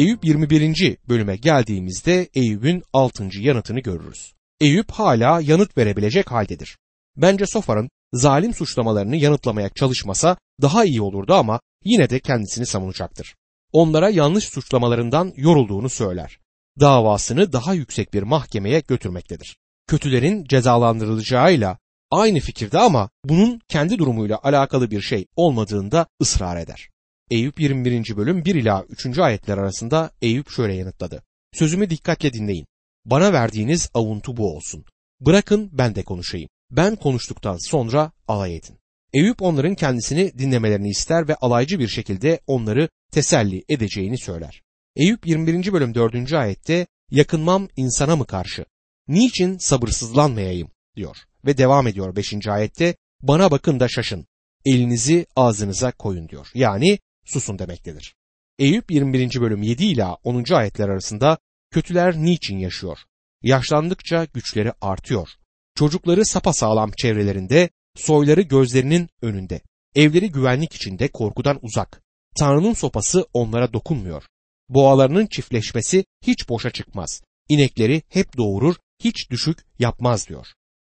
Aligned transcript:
Eyüp 0.00 0.24
21. 0.24 0.96
bölüme 1.08 1.36
geldiğimizde 1.36 2.28
Eyüp'ün 2.34 2.82
6. 2.92 3.28
yanıtını 3.32 3.80
görürüz. 3.80 4.32
Eyüp 4.60 4.90
hala 4.90 5.40
yanıt 5.40 5.78
verebilecek 5.78 6.30
haldedir. 6.30 6.78
Bence 7.16 7.46
Sofar'ın 7.46 7.90
zalim 8.12 8.54
suçlamalarını 8.54 9.16
yanıtlamaya 9.16 9.68
çalışmasa 9.68 10.36
daha 10.62 10.84
iyi 10.84 11.02
olurdu 11.02 11.34
ama 11.34 11.60
yine 11.84 12.10
de 12.10 12.20
kendisini 12.20 12.66
savunacaktır. 12.66 13.34
Onlara 13.72 14.10
yanlış 14.10 14.44
suçlamalarından 14.44 15.32
yorulduğunu 15.36 15.88
söyler. 15.88 16.38
Davasını 16.80 17.52
daha 17.52 17.74
yüksek 17.74 18.14
bir 18.14 18.22
mahkemeye 18.22 18.80
götürmektedir. 18.80 19.56
Kötülerin 19.86 20.44
cezalandırılacağıyla 20.44 21.78
aynı 22.10 22.40
fikirde 22.40 22.78
ama 22.78 23.10
bunun 23.24 23.60
kendi 23.68 23.98
durumuyla 23.98 24.38
alakalı 24.42 24.90
bir 24.90 25.00
şey 25.00 25.26
olmadığında 25.36 26.06
ısrar 26.22 26.56
eder. 26.56 26.90
Eyüp 27.30 27.60
21. 27.60 28.16
bölüm 28.16 28.44
1 28.44 28.54
ila 28.54 28.84
3. 28.88 29.18
ayetler 29.18 29.58
arasında 29.58 30.10
Eyüp 30.22 30.50
şöyle 30.50 30.74
yanıtladı. 30.74 31.22
Sözümü 31.52 31.90
dikkatle 31.90 32.32
dinleyin. 32.32 32.66
Bana 33.04 33.32
verdiğiniz 33.32 33.90
avuntu 33.94 34.36
bu 34.36 34.56
olsun. 34.56 34.84
Bırakın 35.20 35.70
ben 35.72 35.94
de 35.94 36.02
konuşayım. 36.02 36.48
Ben 36.70 36.96
konuştuktan 36.96 37.56
sonra 37.70 38.12
alay 38.28 38.56
edin. 38.56 38.78
Eyüp 39.12 39.42
onların 39.42 39.74
kendisini 39.74 40.38
dinlemelerini 40.38 40.88
ister 40.88 41.28
ve 41.28 41.34
alaycı 41.34 41.78
bir 41.78 41.88
şekilde 41.88 42.40
onları 42.46 42.88
teselli 43.12 43.64
edeceğini 43.68 44.18
söyler. 44.18 44.62
Eyüp 44.96 45.26
21. 45.26 45.72
bölüm 45.72 45.94
4. 45.94 46.32
ayette 46.32 46.86
yakınmam 47.10 47.68
insana 47.76 48.16
mı 48.16 48.26
karşı? 48.26 48.64
Niçin 49.08 49.58
sabırsızlanmayayım 49.58 50.68
diyor. 50.96 51.16
Ve 51.46 51.58
devam 51.58 51.86
ediyor 51.86 52.16
5. 52.16 52.46
ayette 52.48 52.94
bana 53.22 53.50
bakın 53.50 53.80
da 53.80 53.88
şaşın. 53.88 54.26
Elinizi 54.64 55.26
ağzınıza 55.36 55.92
koyun 55.92 56.28
diyor. 56.28 56.46
Yani 56.54 56.98
susun 57.24 57.58
demektedir. 57.58 58.14
Eyüp 58.58 58.90
21. 58.90 59.40
bölüm 59.40 59.62
7 59.62 59.84
ila 59.84 60.14
10. 60.14 60.54
ayetler 60.54 60.88
arasında 60.88 61.38
kötüler 61.70 62.16
niçin 62.16 62.58
yaşıyor? 62.58 62.98
Yaşlandıkça 63.42 64.24
güçleri 64.24 64.72
artıyor. 64.80 65.28
Çocukları 65.74 66.26
sapasağlam 66.26 66.90
çevrelerinde, 66.90 67.70
soyları 67.96 68.40
gözlerinin 68.40 69.08
önünde. 69.22 69.60
Evleri 69.94 70.30
güvenlik 70.30 70.74
içinde 70.74 71.08
korkudan 71.08 71.58
uzak. 71.62 72.02
Tanrı'nın 72.38 72.72
sopası 72.72 73.26
onlara 73.32 73.72
dokunmuyor. 73.72 74.24
Boğalarının 74.68 75.26
çiftleşmesi 75.26 76.04
hiç 76.26 76.48
boşa 76.48 76.70
çıkmaz. 76.70 77.22
İnekleri 77.48 78.02
hep 78.08 78.36
doğurur, 78.36 78.76
hiç 79.04 79.30
düşük 79.30 79.58
yapmaz 79.78 80.28
diyor. 80.28 80.46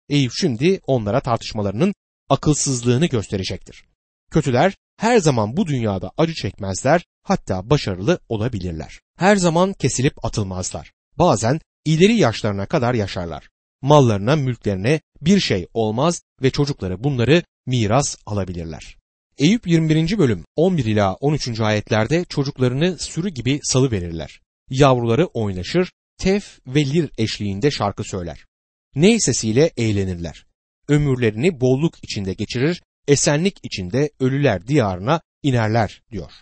Eyüp 0.09 0.33
şimdi 0.35 0.81
onlara 0.87 1.21
tartışmalarının 1.21 1.95
akılsızlığını 2.29 3.07
gösterecektir. 3.07 3.85
Kötüler 4.31 4.77
her 4.97 5.19
zaman 5.19 5.57
bu 5.57 5.67
dünyada 5.67 6.13
acı 6.17 6.35
çekmezler, 6.35 7.05
hatta 7.23 7.71
başarılı 7.71 8.19
olabilirler. 8.29 9.01
Her 9.19 9.37
zaman 9.37 9.73
kesilip 9.73 10.25
atılmazlar. 10.25 10.93
Bazen 11.19 11.61
ileri 11.85 12.17
yaşlarına 12.17 12.67
kadar 12.67 12.95
yaşarlar. 12.95 13.49
Mallarına, 13.83 14.37
mülklerine 14.37 15.01
bir 15.21 15.41
şey 15.41 15.67
olmaz 15.75 16.23
ve 16.43 16.51
çocukları 16.51 17.05
bunları 17.05 17.43
miras 17.67 18.17
alabilirler. 18.27 18.97
Eyüp 19.39 19.67
21. 19.67 20.19
bölüm 20.19 20.45
11 20.57 20.85
ila 20.85 21.15
13. 21.15 21.61
ayetlerde 21.61 22.25
çocuklarını 22.25 22.99
sürü 22.99 23.29
gibi 23.29 23.61
salı 23.63 23.91
verirler. 23.91 24.41
Yavruları 24.71 25.27
oynaşır, 25.27 25.93
tef 26.19 26.59
ve 26.67 26.87
lir 26.87 27.11
eşliğinde 27.19 27.71
şarkı 27.71 28.05
söyler. 28.05 28.47
Ney 28.95 29.21
sesiyle 29.21 29.71
eğlenirler. 29.77 30.47
Ömürlerini 30.89 31.61
bolluk 31.61 31.95
içinde 32.05 32.35
geçirir, 32.35 32.83
esenlik 33.09 33.59
içinde 33.63 34.11
ölüler 34.21 34.67
diyarına 34.67 35.21
inerler 35.43 36.03
diyor. 36.11 36.33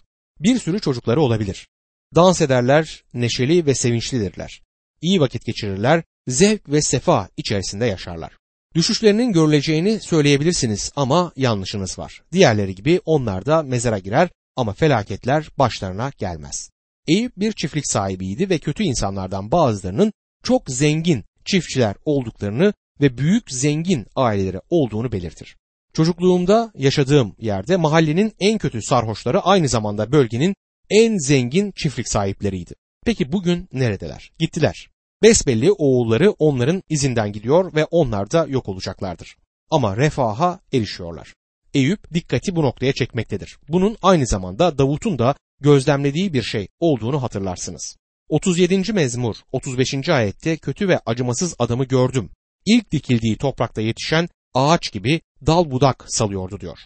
Bir 0.41 0.59
sürü 0.59 0.81
çocukları 0.81 1.21
olabilir. 1.21 1.69
Dans 2.15 2.41
ederler, 2.41 3.05
neşeli 3.15 3.67
ve 3.67 3.75
sevinçlidirler. 3.75 4.63
İyi 5.01 5.21
vakit 5.21 5.45
geçirirler, 5.45 6.03
zevk 6.29 6.69
ve 6.69 6.83
sefa 6.83 7.29
içerisinde 7.37 7.87
yaşarlar. 7.87 8.33
Düşüşlerinin 8.75 9.33
görüleceğini 9.33 10.01
söyleyebilirsiniz 10.01 10.93
ama 10.97 11.33
yanlışınız 11.37 11.99
var. 11.99 12.23
Diğerleri 12.33 12.75
gibi 12.75 13.01
onlar 13.05 13.47
da 13.47 13.63
mezara 13.63 13.99
girer 13.99 14.29
ama 14.57 14.73
felaketler 14.73 15.49
başlarına 15.59 16.11
gelmez. 16.19 16.71
Eyüp 17.09 17.37
bir 17.37 17.53
çiftlik 17.53 17.87
sahibiydi 17.87 18.51
ve 18.51 18.59
kötü 18.59 18.83
insanlardan 18.83 19.51
bazılarının 19.51 20.13
çok 20.43 20.71
zengin 20.71 21.25
çiftçiler 21.45 21.97
olduklarını 22.05 22.73
ve 23.01 23.19
büyük 23.19 23.51
zengin 23.51 24.07
aileleri 24.17 24.61
olduğunu 24.71 25.13
belirtir. 25.13 25.57
Çocukluğumda 25.95 26.73
yaşadığım 26.75 27.37
yerde 27.39 27.77
mahallenin 27.77 28.33
en 28.41 28.59
kötü 28.59 28.83
sarhoşları 28.83 29.41
aynı 29.41 29.69
zamanda 29.69 30.13
bölgenin 30.13 30.55
en 30.91 31.19
zengin 31.19 31.73
çiftlik 31.77 32.09
sahipleriydi. 32.09 32.75
Peki 33.05 33.33
bugün 33.33 33.69
neredeler? 33.73 34.33
Gittiler. 34.39 34.89
Besbelli 35.23 35.73
oğulları 35.73 36.31
onların 36.31 36.83
izinden 36.89 37.33
gidiyor 37.33 37.75
ve 37.75 37.85
onlar 37.85 38.31
da 38.31 38.47
yok 38.49 38.69
olacaklardır. 38.69 39.37
Ama 39.71 39.97
refaha 39.97 40.61
erişiyorlar. 40.73 41.35
Eyüp 41.75 42.15
dikkati 42.15 42.57
bu 42.57 42.63
noktaya 42.63 42.93
çekmektedir. 42.93 43.59
Bunun 43.69 43.97
aynı 44.03 44.27
zamanda 44.27 44.79
Davut'un 44.79 45.19
da 45.19 45.35
gözlemlediği 45.61 46.33
bir 46.33 46.43
şey 46.43 46.69
olduğunu 46.81 47.23
hatırlarsınız. 47.23 47.97
37. 48.29 48.93
mezmur 48.93 49.37
35. 49.53 50.09
ayette 50.09 50.57
kötü 50.57 50.89
ve 50.89 50.99
acımasız 51.07 51.55
adamı 51.59 51.85
gördüm. 51.85 52.31
İlk 52.67 52.93
dikildiği 52.93 53.37
toprakta 53.37 53.81
yetişen 53.81 54.29
ağaç 54.55 54.93
gibi 54.93 55.21
dal 55.47 55.71
budak 55.71 56.05
salıyordu 56.09 56.61
diyor. 56.61 56.79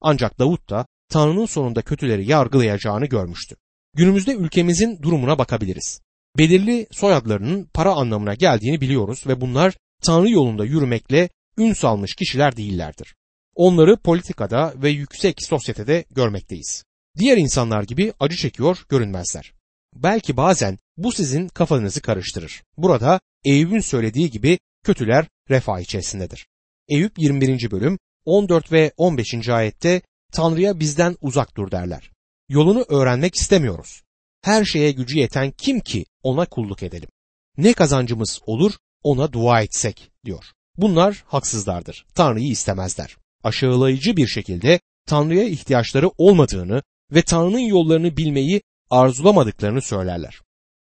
Ancak 0.00 0.38
Davut 0.38 0.70
da 0.70 0.86
Tanrı'nın 1.08 1.46
sonunda 1.46 1.82
kötüleri 1.82 2.30
yargılayacağını 2.30 3.06
görmüştü. 3.06 3.56
Günümüzde 3.94 4.34
ülkemizin 4.34 5.02
durumuna 5.02 5.38
bakabiliriz. 5.38 6.00
Belirli 6.38 6.86
soyadlarının 6.90 7.68
para 7.74 7.92
anlamına 7.92 8.34
geldiğini 8.34 8.80
biliyoruz 8.80 9.26
ve 9.26 9.40
bunlar 9.40 9.74
Tanrı 10.02 10.30
yolunda 10.30 10.64
yürümekle 10.64 11.28
ün 11.58 11.72
salmış 11.72 12.14
kişiler 12.14 12.56
değillerdir. 12.56 13.14
Onları 13.54 13.96
politikada 13.96 14.74
ve 14.76 14.90
yüksek 14.90 15.42
sosyetede 15.42 16.04
görmekteyiz. 16.10 16.84
Diğer 17.18 17.36
insanlar 17.36 17.82
gibi 17.82 18.12
acı 18.20 18.36
çekiyor 18.36 18.84
görünmezler. 18.88 19.52
Belki 19.94 20.36
bazen 20.36 20.78
bu 20.96 21.12
sizin 21.12 21.48
kafanızı 21.48 22.00
karıştırır. 22.00 22.62
Burada 22.76 23.20
Eyüp'ün 23.44 23.80
söylediği 23.80 24.30
gibi 24.30 24.58
kötüler 24.84 25.26
refah 25.50 25.80
içerisindedir. 25.80 26.46
Eyüp 26.88 27.18
21. 27.18 27.70
bölüm 27.70 27.98
14 28.24 28.72
ve 28.72 28.92
15. 28.96 29.48
ayette 29.48 30.02
Tanrı'ya 30.32 30.80
bizden 30.80 31.16
uzak 31.20 31.56
dur 31.56 31.70
derler. 31.70 32.10
Yolunu 32.48 32.84
öğrenmek 32.88 33.34
istemiyoruz. 33.34 34.02
Her 34.42 34.64
şeye 34.64 34.92
gücü 34.92 35.18
yeten 35.18 35.50
kim 35.50 35.80
ki 35.80 36.04
ona 36.22 36.46
kulluk 36.46 36.82
edelim. 36.82 37.08
Ne 37.56 37.72
kazancımız 37.72 38.40
olur 38.46 38.72
ona 39.02 39.32
dua 39.32 39.62
etsek 39.62 40.10
diyor. 40.24 40.44
Bunlar 40.76 41.24
haksızlardır. 41.26 42.06
Tanrı'yı 42.14 42.48
istemezler. 42.48 43.16
Aşağılayıcı 43.44 44.16
bir 44.16 44.26
şekilde 44.26 44.80
Tanrı'ya 45.06 45.44
ihtiyaçları 45.44 46.10
olmadığını 46.18 46.82
ve 47.12 47.22
Tanrı'nın 47.22 47.58
yollarını 47.58 48.16
bilmeyi 48.16 48.62
arzulamadıklarını 48.90 49.82
söylerler. 49.82 50.40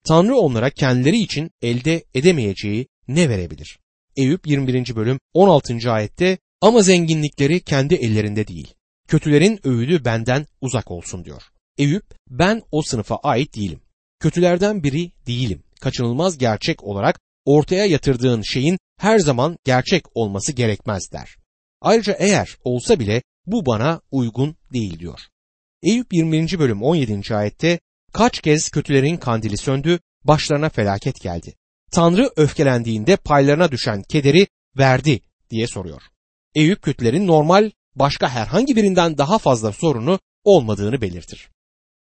Tanrı 0.04 0.36
onlara 0.36 0.70
kendileri 0.70 1.18
için 1.18 1.52
elde 1.62 2.04
edemeyeceği 2.14 2.88
ne 3.08 3.30
verebilir? 3.30 3.80
Eyüp 4.16 4.48
21. 4.48 4.96
bölüm 4.96 5.20
16. 5.34 5.92
ayette 5.92 6.38
ama 6.62 6.82
zenginlikleri 6.82 7.60
kendi 7.60 7.96
ellerinde 7.96 8.48
değil. 8.48 8.74
Kötülerin 9.08 9.60
öğüdü 9.68 10.06
benden 10.06 10.46
uzak 10.62 10.92
olsun 10.92 11.26
diyor. 11.26 11.42
Eyüp 11.78 12.04
ben 12.30 12.62
o 12.72 12.82
sınıfa 12.82 13.16
ait 13.16 13.56
değilim. 13.56 13.82
Kötülerden 14.20 14.84
biri 14.84 15.12
değilim. 15.28 15.64
Kaçınılmaz 15.82 16.38
gerçek 16.38 16.84
olarak 16.84 17.20
ortaya 17.46 17.86
yatırdığın 17.86 18.42
şeyin 18.42 18.78
her 19.00 19.20
zaman 19.20 19.58
gerçek 19.64 20.18
olması 20.18 20.52
gerekmez 20.52 21.12
der. 21.12 21.36
Ayrıca 21.82 22.14
eğer 22.20 22.58
olsa 22.64 23.00
bile 23.00 23.22
bu 23.46 23.66
bana 23.66 24.02
uygun 24.12 24.56
değil 24.74 25.00
diyor. 25.00 25.20
Eyüp 25.84 26.14
20. 26.14 26.60
bölüm 26.60 26.84
17. 26.84 27.36
ayette 27.36 27.80
kaç 28.14 28.40
kez 28.42 28.70
kötülerin 28.70 29.18
kandili 29.18 29.58
söndü, 29.58 30.00
başlarına 30.24 30.70
felaket 30.70 31.22
geldi. 31.22 31.56
Tanrı 31.92 32.30
öfkelendiğinde 32.36 33.16
paylarına 33.16 33.72
düşen 33.72 34.04
kederi 34.04 34.48
verdi 34.78 35.22
diye 35.50 35.68
soruyor. 35.68 36.02
Eyüp 36.56 36.82
kötülerin 36.82 37.28
normal 37.28 37.72
başka 37.96 38.30
herhangi 38.30 38.76
birinden 38.76 39.18
daha 39.18 39.38
fazla 39.38 39.72
sorunu 39.72 40.20
olmadığını 40.44 41.02
belirtir. 41.02 41.50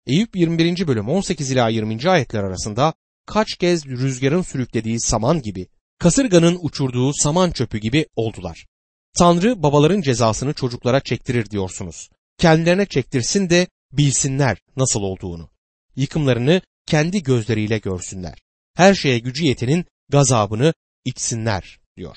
Eyüp 0.06 0.36
21. 0.36 0.86
bölüm 0.86 1.08
18 1.08 1.50
ila 1.50 1.68
20. 1.68 2.10
ayetler 2.10 2.44
arasında 2.44 2.94
kaç 3.26 3.56
kez 3.56 3.86
rüzgarın 3.86 4.42
sürüklediği 4.42 5.00
saman 5.00 5.42
gibi, 5.42 5.66
kasırganın 5.98 6.58
uçurduğu 6.62 7.12
saman 7.12 7.50
çöpü 7.50 7.78
gibi 7.78 8.06
oldular. 8.16 8.66
Tanrı 9.18 9.62
babaların 9.62 10.00
cezasını 10.00 10.52
çocuklara 10.52 11.00
çektirir 11.00 11.50
diyorsunuz. 11.50 12.10
Kendilerine 12.38 12.86
çektirsin 12.86 13.50
de 13.50 13.66
bilsinler 13.92 14.58
nasıl 14.76 15.00
olduğunu. 15.00 15.50
Yıkımlarını 15.96 16.62
kendi 16.86 17.22
gözleriyle 17.22 17.78
görsünler. 17.78 18.38
Her 18.80 18.94
şeye 18.94 19.18
gücü 19.18 19.44
yetenin 19.44 19.84
gazabını 20.08 20.74
içsinler 21.04 21.80
diyor. 21.96 22.16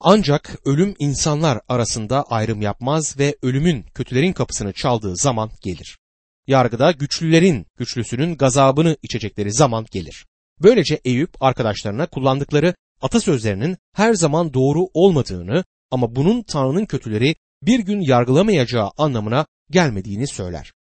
Ancak 0.00 0.56
ölüm 0.64 0.94
insanlar 0.98 1.60
arasında 1.68 2.22
ayrım 2.22 2.62
yapmaz 2.62 3.18
ve 3.18 3.36
ölümün 3.42 3.82
kötülerin 3.94 4.32
kapısını 4.32 4.72
çaldığı 4.72 5.16
zaman 5.16 5.50
gelir. 5.62 5.98
yargıda 6.46 6.92
güçlülerin 6.92 7.66
güçlüsünün 7.76 8.36
gazabını 8.36 8.96
içecekleri 9.02 9.52
zaman 9.52 9.86
gelir. 9.92 10.26
Böylece 10.62 11.00
Eyüp 11.04 11.42
arkadaşlarına 11.42 12.06
kullandıkları 12.06 12.74
atasözlerinin 13.00 13.76
her 13.92 14.14
zaman 14.14 14.54
doğru 14.54 14.86
olmadığını 14.94 15.64
ama 15.90 16.16
bunun 16.16 16.42
Tanrı'nın 16.42 16.86
kötüleri 16.86 17.36
bir 17.62 17.80
gün 17.80 18.00
yargılamayacağı 18.00 18.90
anlamına 18.98 19.46
gelmediğini 19.70 20.26
söyler. 20.26 20.72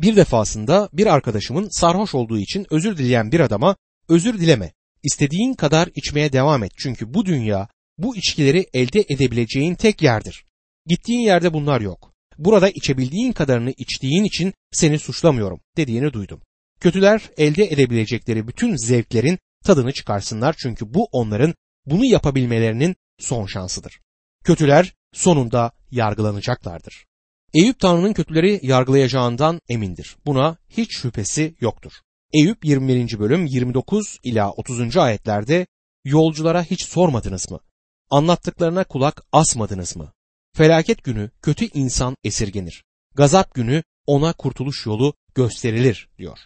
Bir 0.00 0.16
defasında 0.16 0.88
bir 0.92 1.06
arkadaşımın 1.06 1.68
sarhoş 1.68 2.14
olduğu 2.14 2.38
için 2.38 2.66
özür 2.70 2.96
dileyen 2.96 3.32
bir 3.32 3.40
adama 3.40 3.76
özür 4.08 4.40
dileme. 4.40 4.72
İstediğin 5.02 5.54
kadar 5.54 5.88
içmeye 5.94 6.32
devam 6.32 6.64
et 6.64 6.72
çünkü 6.78 7.14
bu 7.14 7.26
dünya 7.26 7.68
bu 7.98 8.16
içkileri 8.16 8.66
elde 8.72 9.04
edebileceğin 9.08 9.74
tek 9.74 10.02
yerdir. 10.02 10.44
Gittiğin 10.86 11.20
yerde 11.20 11.52
bunlar 11.52 11.80
yok. 11.80 12.12
Burada 12.38 12.68
içebildiğin 12.68 13.32
kadarını 13.32 13.70
içtiğin 13.70 14.24
için 14.24 14.54
seni 14.72 14.98
suçlamıyorum 14.98 15.60
dediğini 15.76 16.12
duydum. 16.12 16.40
Kötüler 16.80 17.22
elde 17.36 17.64
edebilecekleri 17.64 18.48
bütün 18.48 18.76
zevklerin 18.76 19.38
tadını 19.64 19.92
çıkarsınlar 19.92 20.54
çünkü 20.58 20.94
bu 20.94 21.08
onların 21.12 21.54
bunu 21.86 22.04
yapabilmelerinin 22.04 22.96
son 23.18 23.46
şansıdır. 23.46 24.00
Kötüler 24.44 24.94
sonunda 25.12 25.72
yargılanacaklardır. 25.90 27.06
Eyüp 27.54 27.80
Tanrı'nın 27.80 28.12
kötüleri 28.12 28.60
yargılayacağından 28.62 29.60
emindir. 29.68 30.16
Buna 30.26 30.56
hiç 30.68 30.96
şüphesi 30.96 31.54
yoktur. 31.60 31.92
Eyüp 32.32 32.64
21. 32.64 33.18
bölüm 33.18 33.46
29 33.46 34.18
ila 34.22 34.50
30. 34.50 34.96
ayetlerde 34.96 35.66
yolculara 36.04 36.62
hiç 36.62 36.84
sormadınız 36.84 37.50
mı? 37.50 37.60
Anlattıklarına 38.10 38.84
kulak 38.84 39.22
asmadınız 39.32 39.96
mı? 39.96 40.12
Felaket 40.56 41.04
günü 41.04 41.30
kötü 41.42 41.64
insan 41.74 42.16
esirgenir. 42.24 42.84
Gazap 43.14 43.54
günü 43.54 43.82
ona 44.06 44.32
kurtuluş 44.32 44.86
yolu 44.86 45.14
gösterilir 45.34 46.08
diyor. 46.18 46.38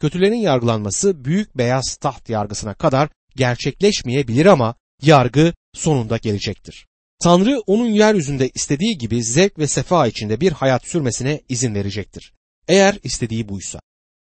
Kötülerin 0.00 0.34
yargılanması 0.34 1.24
büyük 1.24 1.58
beyaz 1.58 1.96
taht 1.96 2.28
yargısına 2.28 2.74
kadar 2.74 3.08
gerçekleşmeyebilir 3.36 4.46
ama 4.46 4.74
yargı 5.02 5.54
sonunda 5.74 6.16
gelecektir. 6.16 6.86
Tanrı 7.22 7.60
onun 7.66 7.86
yeryüzünde 7.86 8.48
istediği 8.54 8.98
gibi 8.98 9.24
zevk 9.24 9.58
ve 9.58 9.66
sefa 9.66 10.06
içinde 10.06 10.40
bir 10.40 10.52
hayat 10.52 10.86
sürmesine 10.86 11.40
izin 11.48 11.74
verecektir. 11.74 12.32
Eğer 12.68 12.98
istediği 13.02 13.48
buysa. 13.48 13.80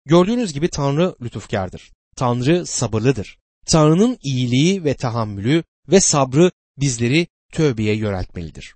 Gördüğünüz 0.10 0.54
gibi 0.54 0.70
Tanrı 0.70 1.16
lütufkardır. 1.22 1.92
Tanrı 2.16 2.66
sabırlıdır. 2.66 3.38
Tanrı'nın 3.66 4.18
iyiliği 4.24 4.84
ve 4.84 4.94
tahammülü 4.94 5.64
ve 5.88 6.00
sabrı 6.00 6.52
bizleri 6.78 7.28
tövbeye 7.54 7.96
yöneltmelidir. 7.96 8.76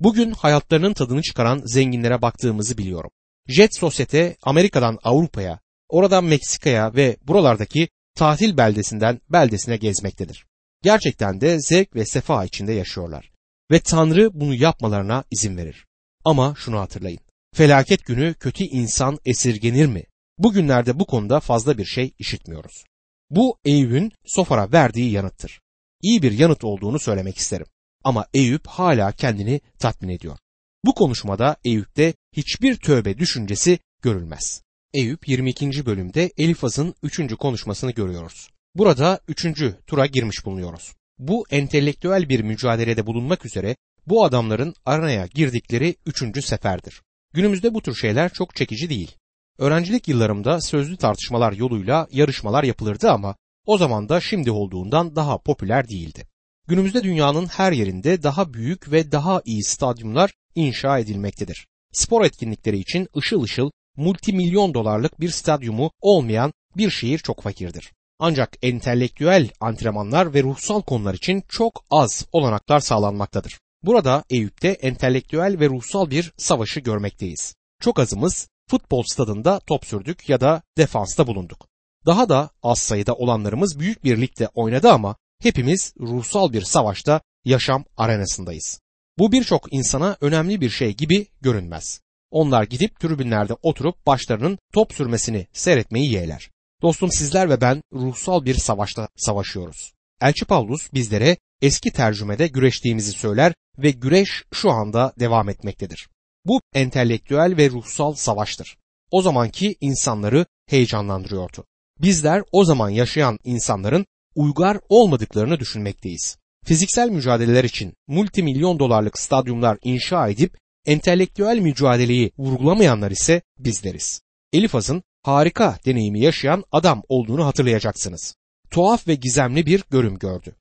Bugün 0.00 0.30
hayatlarının 0.30 0.92
tadını 0.92 1.22
çıkaran 1.22 1.62
zenginlere 1.64 2.22
baktığımızı 2.22 2.78
biliyorum. 2.78 3.10
Jet 3.48 3.76
Sosyete 3.76 4.36
Amerika'dan 4.42 4.98
Avrupa'ya, 5.02 5.60
oradan 5.88 6.24
Meksika'ya 6.24 6.94
ve 6.94 7.16
buralardaki 7.22 7.88
tatil 8.14 8.56
beldesinden 8.56 9.20
beldesine 9.28 9.76
gezmektedir. 9.76 10.46
Gerçekten 10.82 11.40
de 11.40 11.60
zevk 11.60 11.96
ve 11.96 12.06
sefa 12.06 12.44
içinde 12.44 12.72
yaşıyorlar. 12.72 13.30
Ve 13.70 13.80
Tanrı 13.80 14.30
bunu 14.34 14.54
yapmalarına 14.54 15.24
izin 15.30 15.56
verir. 15.56 15.86
Ama 16.24 16.54
şunu 16.58 16.80
hatırlayın. 16.80 17.20
Felaket 17.54 18.06
günü 18.06 18.34
kötü 18.34 18.64
insan 18.64 19.18
esirgenir 19.24 19.86
mi? 19.86 20.04
Bugünlerde 20.38 20.98
bu 20.98 21.06
konuda 21.06 21.40
fazla 21.40 21.78
bir 21.78 21.84
şey 21.84 22.14
işitmiyoruz. 22.18 22.84
Bu 23.30 23.58
Eyüp'ün 23.64 24.12
Sofar'a 24.26 24.72
verdiği 24.72 25.10
yanıttır. 25.10 25.60
İyi 26.02 26.22
bir 26.22 26.32
yanıt 26.32 26.64
olduğunu 26.64 26.98
söylemek 26.98 27.36
isterim. 27.36 27.66
Ama 28.04 28.26
Eyüp 28.34 28.66
hala 28.66 29.12
kendini 29.12 29.60
tatmin 29.78 30.08
ediyor. 30.08 30.38
Bu 30.84 30.94
konuşmada 30.94 31.56
Eyüp'te 31.64 32.14
hiçbir 32.36 32.76
tövbe 32.76 33.18
düşüncesi 33.18 33.78
görülmez. 34.02 34.62
Eyüp 34.94 35.28
22. 35.28 35.86
bölümde 35.86 36.32
Elifaz'ın 36.38 36.94
3. 37.02 37.34
konuşmasını 37.34 37.90
görüyoruz. 37.90 38.48
Burada 38.74 39.20
3. 39.28 39.46
tura 39.86 40.06
girmiş 40.06 40.44
bulunuyoruz. 40.44 40.92
Bu 41.18 41.46
entelektüel 41.50 42.28
bir 42.28 42.40
mücadelede 42.40 43.06
bulunmak 43.06 43.46
üzere 43.46 43.76
bu 44.06 44.24
adamların 44.24 44.74
aranaya 44.84 45.26
girdikleri 45.26 45.96
3. 46.06 46.44
seferdir. 46.44 47.02
Günümüzde 47.32 47.74
bu 47.74 47.82
tür 47.82 47.94
şeyler 47.94 48.32
çok 48.32 48.56
çekici 48.56 48.90
değil. 48.90 49.16
Öğrencilik 49.58 50.08
yıllarımda 50.08 50.60
sözlü 50.60 50.96
tartışmalar 50.96 51.52
yoluyla 51.52 52.08
yarışmalar 52.10 52.64
yapılırdı 52.64 53.10
ama 53.10 53.36
o 53.66 53.78
zaman 53.78 54.08
da 54.08 54.20
şimdi 54.20 54.50
olduğundan 54.50 55.16
daha 55.16 55.38
popüler 55.38 55.88
değildi. 55.88 56.28
Günümüzde 56.68 57.02
dünyanın 57.02 57.46
her 57.46 57.72
yerinde 57.72 58.22
daha 58.22 58.54
büyük 58.54 58.92
ve 58.92 59.12
daha 59.12 59.42
iyi 59.44 59.64
stadyumlar 59.64 60.32
inşa 60.54 60.98
edilmektedir. 60.98 61.66
Spor 61.92 62.24
etkinlikleri 62.24 62.78
için 62.78 63.08
ışıl 63.16 63.42
ışıl 63.42 63.70
multimilyon 63.96 64.74
dolarlık 64.74 65.20
bir 65.20 65.30
stadyumu 65.30 65.90
olmayan 66.00 66.52
bir 66.76 66.90
şehir 66.90 67.18
çok 67.18 67.42
fakirdir. 67.42 67.92
Ancak 68.18 68.56
entelektüel 68.62 69.50
antrenmanlar 69.60 70.34
ve 70.34 70.42
ruhsal 70.42 70.82
konular 70.82 71.14
için 71.14 71.42
çok 71.48 71.84
az 71.90 72.26
olanaklar 72.32 72.80
sağlanmaktadır. 72.80 73.58
Burada 73.82 74.24
Eyüp'te 74.30 74.68
entelektüel 74.68 75.56
ve 75.60 75.68
ruhsal 75.68 76.10
bir 76.10 76.32
savaşı 76.36 76.80
görmekteyiz. 76.80 77.54
Çok 77.80 77.98
azımız 77.98 78.48
futbol 78.70 79.02
stadında 79.02 79.60
top 79.60 79.86
sürdük 79.86 80.28
ya 80.28 80.40
da 80.40 80.62
defansta 80.78 81.26
bulunduk. 81.26 81.68
Daha 82.06 82.28
da 82.28 82.50
az 82.62 82.78
sayıda 82.78 83.14
olanlarımız 83.14 83.78
büyük 83.78 84.04
bir 84.04 84.20
ligde 84.20 84.48
oynadı 84.54 84.92
ama 84.92 85.16
hepimiz 85.42 85.94
ruhsal 86.00 86.52
bir 86.52 86.62
savaşta 86.62 87.20
yaşam 87.44 87.84
arenasındayız. 87.96 88.80
Bu 89.18 89.32
birçok 89.32 89.72
insana 89.72 90.16
önemli 90.20 90.60
bir 90.60 90.70
şey 90.70 90.94
gibi 90.94 91.26
görünmez. 91.40 92.00
Onlar 92.30 92.62
gidip 92.62 93.00
tribünlerde 93.00 93.54
oturup 93.62 94.06
başlarının 94.06 94.58
top 94.72 94.92
sürmesini 94.92 95.46
seyretmeyi 95.52 96.12
yeğler. 96.12 96.50
Dostum 96.82 97.12
sizler 97.12 97.50
ve 97.50 97.60
ben 97.60 97.82
ruhsal 97.92 98.44
bir 98.44 98.54
savaşta 98.54 99.08
savaşıyoruz. 99.16 99.92
Elçi 100.20 100.44
Pavlus 100.44 100.92
bizlere 100.94 101.36
eski 101.62 101.90
tercümede 101.90 102.46
güreştiğimizi 102.46 103.12
söyler 103.12 103.54
ve 103.78 103.90
güreş 103.90 104.44
şu 104.52 104.70
anda 104.70 105.12
devam 105.20 105.48
etmektedir. 105.48 106.08
Bu 106.44 106.60
entelektüel 106.74 107.56
ve 107.56 107.70
ruhsal 107.70 108.14
savaştır. 108.14 108.76
O 109.10 109.22
zamanki 109.22 109.76
insanları 109.80 110.46
heyecanlandırıyordu. 110.66 111.64
Bizler 112.00 112.42
o 112.52 112.64
zaman 112.64 112.90
yaşayan 112.90 113.38
insanların 113.44 114.06
uygar 114.34 114.78
olmadıklarını 114.88 115.60
düşünmekteyiz. 115.60 116.36
Fiziksel 116.64 117.10
mücadeleler 117.10 117.64
için 117.64 117.94
multimilyon 118.08 118.78
dolarlık 118.78 119.18
stadyumlar 119.18 119.78
inşa 119.82 120.28
edip 120.28 120.58
entelektüel 120.86 121.58
mücadeleyi 121.58 122.30
vurgulamayanlar 122.38 123.10
ise 123.10 123.42
bizleriz. 123.58 124.20
Elifaz'ın 124.52 125.02
harika 125.22 125.78
deneyimi 125.86 126.20
yaşayan 126.20 126.64
adam 126.72 127.02
olduğunu 127.08 127.46
hatırlayacaksınız. 127.46 128.34
Tuhaf 128.70 129.08
ve 129.08 129.14
gizemli 129.14 129.66
bir 129.66 129.84
görüm 129.90 130.18
gördü. 130.18 130.56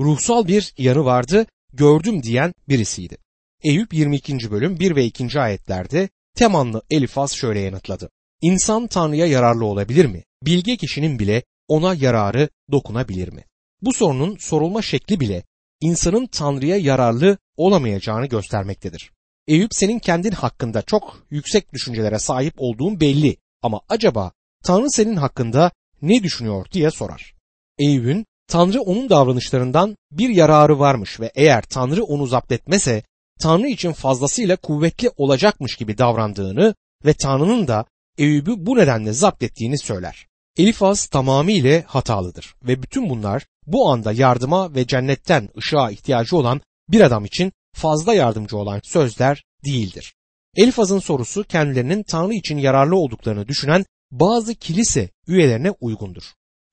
Ruhsal 0.00 0.46
bir 0.46 0.74
yanı 0.78 1.04
vardı, 1.04 1.46
gördüm 1.72 2.22
diyen 2.22 2.54
birisiydi. 2.68 3.18
Eyüp 3.62 3.94
22. 3.94 4.50
bölüm 4.50 4.80
1 4.80 4.96
ve 4.96 5.04
2. 5.04 5.40
ayetlerde 5.40 6.08
Temanlı 6.34 6.82
Elifaz 6.90 7.32
şöyle 7.32 7.60
yanıtladı. 7.60 8.10
İnsan 8.40 8.86
Tanrı'ya 8.86 9.26
yararlı 9.26 9.64
olabilir 9.64 10.04
mi? 10.04 10.24
Bilge 10.42 10.76
kişinin 10.76 11.18
bile 11.18 11.42
ona 11.68 11.94
yararı 11.94 12.48
dokunabilir 12.72 13.32
mi? 13.32 13.44
Bu 13.82 13.92
sorunun 13.92 14.36
sorulma 14.36 14.82
şekli 14.82 15.20
bile 15.20 15.42
insanın 15.80 16.26
Tanrı'ya 16.26 16.76
yararlı 16.76 17.38
olamayacağını 17.56 18.26
göstermektedir. 18.26 19.12
Eyüp 19.46 19.74
senin 19.74 19.98
kendin 19.98 20.32
hakkında 20.32 20.82
çok 20.82 21.26
yüksek 21.30 21.72
düşüncelere 21.72 22.18
sahip 22.18 22.54
olduğun 22.56 23.00
belli 23.00 23.36
ama 23.62 23.80
acaba 23.88 24.32
Tanrı 24.64 24.90
senin 24.90 25.16
hakkında 25.16 25.70
ne 26.02 26.22
düşünüyor 26.22 26.66
diye 26.72 26.90
sorar. 26.90 27.34
Eyüp'ün 27.78 28.26
Tanrı 28.48 28.80
onun 28.80 29.10
davranışlarından 29.10 29.96
bir 30.12 30.28
yararı 30.28 30.78
varmış 30.78 31.20
ve 31.20 31.32
eğer 31.34 31.62
Tanrı 31.62 32.04
onu 32.04 32.26
zapt 32.26 32.52
etmese 32.52 33.02
Tanrı 33.38 33.68
için 33.68 33.92
fazlasıyla 33.92 34.56
kuvvetli 34.56 35.10
olacakmış 35.16 35.76
gibi 35.76 35.98
davrandığını 35.98 36.74
ve 37.04 37.14
Tanrı'nın 37.14 37.68
da 37.68 37.84
Eyüp'ü 38.18 38.66
bu 38.66 38.76
nedenle 38.76 39.12
zapt 39.12 39.42
ettiğini 39.42 39.78
söyler. 39.78 40.26
Elifaz 40.56 41.06
tamamıyla 41.06 41.82
hatalıdır 41.86 42.54
ve 42.62 42.82
bütün 42.82 43.10
bunlar 43.10 43.46
bu 43.66 43.90
anda 43.90 44.12
yardıma 44.12 44.74
ve 44.74 44.86
cennetten 44.86 45.48
ışığa 45.58 45.90
ihtiyacı 45.90 46.36
olan 46.36 46.60
bir 46.88 47.00
adam 47.00 47.24
için 47.24 47.52
fazla 47.74 48.14
yardımcı 48.14 48.56
olan 48.56 48.80
sözler 48.84 49.44
değildir. 49.64 50.14
Elifaz'ın 50.56 50.98
sorusu 50.98 51.44
kendilerinin 51.44 52.02
Tanrı 52.02 52.34
için 52.34 52.58
yararlı 52.58 52.96
olduklarını 52.96 53.48
düşünen 53.48 53.84
bazı 54.10 54.54
kilise 54.54 55.10
üyelerine 55.26 55.70
uygundur. 55.70 56.22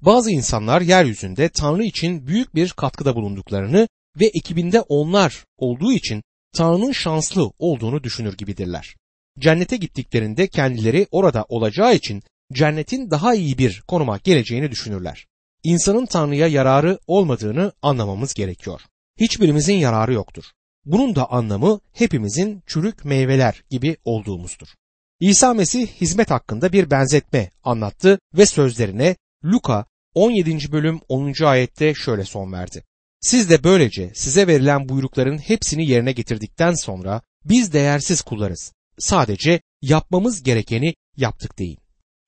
Bazı 0.01 0.31
insanlar 0.31 0.81
yeryüzünde 0.81 1.49
Tanrı 1.49 1.83
için 1.83 2.27
büyük 2.27 2.55
bir 2.55 2.69
katkıda 2.69 3.15
bulunduklarını 3.15 3.87
ve 4.19 4.25
ekibinde 4.25 4.81
onlar 4.81 5.45
olduğu 5.57 5.91
için 5.91 6.23
Tanrı'nın 6.55 6.91
şanslı 6.91 7.51
olduğunu 7.59 8.03
düşünür 8.03 8.37
gibidirler. 8.37 8.95
Cennete 9.39 9.77
gittiklerinde 9.77 10.47
kendileri 10.47 11.07
orada 11.11 11.45
olacağı 11.49 11.95
için 11.95 12.23
cennetin 12.53 13.11
daha 13.11 13.35
iyi 13.35 13.57
bir 13.57 13.83
konuma 13.87 14.17
geleceğini 14.17 14.71
düşünürler. 14.71 15.25
İnsanın 15.63 16.05
Tanrı'ya 16.05 16.47
yararı 16.47 16.99
olmadığını 17.07 17.71
anlamamız 17.81 18.33
gerekiyor. 18.33 18.81
Hiçbirimizin 19.19 19.73
yararı 19.73 20.13
yoktur. 20.13 20.43
Bunun 20.85 21.15
da 21.15 21.31
anlamı 21.31 21.79
hepimizin 21.93 22.63
çürük 22.67 23.05
meyveler 23.05 23.63
gibi 23.69 23.97
olduğumuzdur. 24.05 24.67
İsa 25.19 25.53
Mesih 25.53 25.87
hizmet 25.87 26.31
hakkında 26.31 26.73
bir 26.73 26.91
benzetme 26.91 27.49
anlattı 27.63 28.19
ve 28.37 28.45
sözlerine 28.45 29.15
Luka 29.43 29.85
17. 30.13 30.71
bölüm 30.71 30.99
10. 31.09 31.43
ayette 31.43 31.93
şöyle 31.93 32.23
son 32.23 32.51
verdi. 32.51 32.83
Siz 33.25 33.49
de 33.49 33.63
böylece 33.63 34.11
size 34.15 34.47
verilen 34.47 34.89
buyrukların 34.89 35.37
hepsini 35.37 35.89
yerine 35.89 36.11
getirdikten 36.11 36.73
sonra 36.73 37.21
biz 37.45 37.73
değersiz 37.73 38.21
kullarız. 38.21 38.73
Sadece 38.99 39.61
yapmamız 39.81 40.43
gerekeni 40.43 40.95
yaptık 41.17 41.59
deyin. 41.59 41.77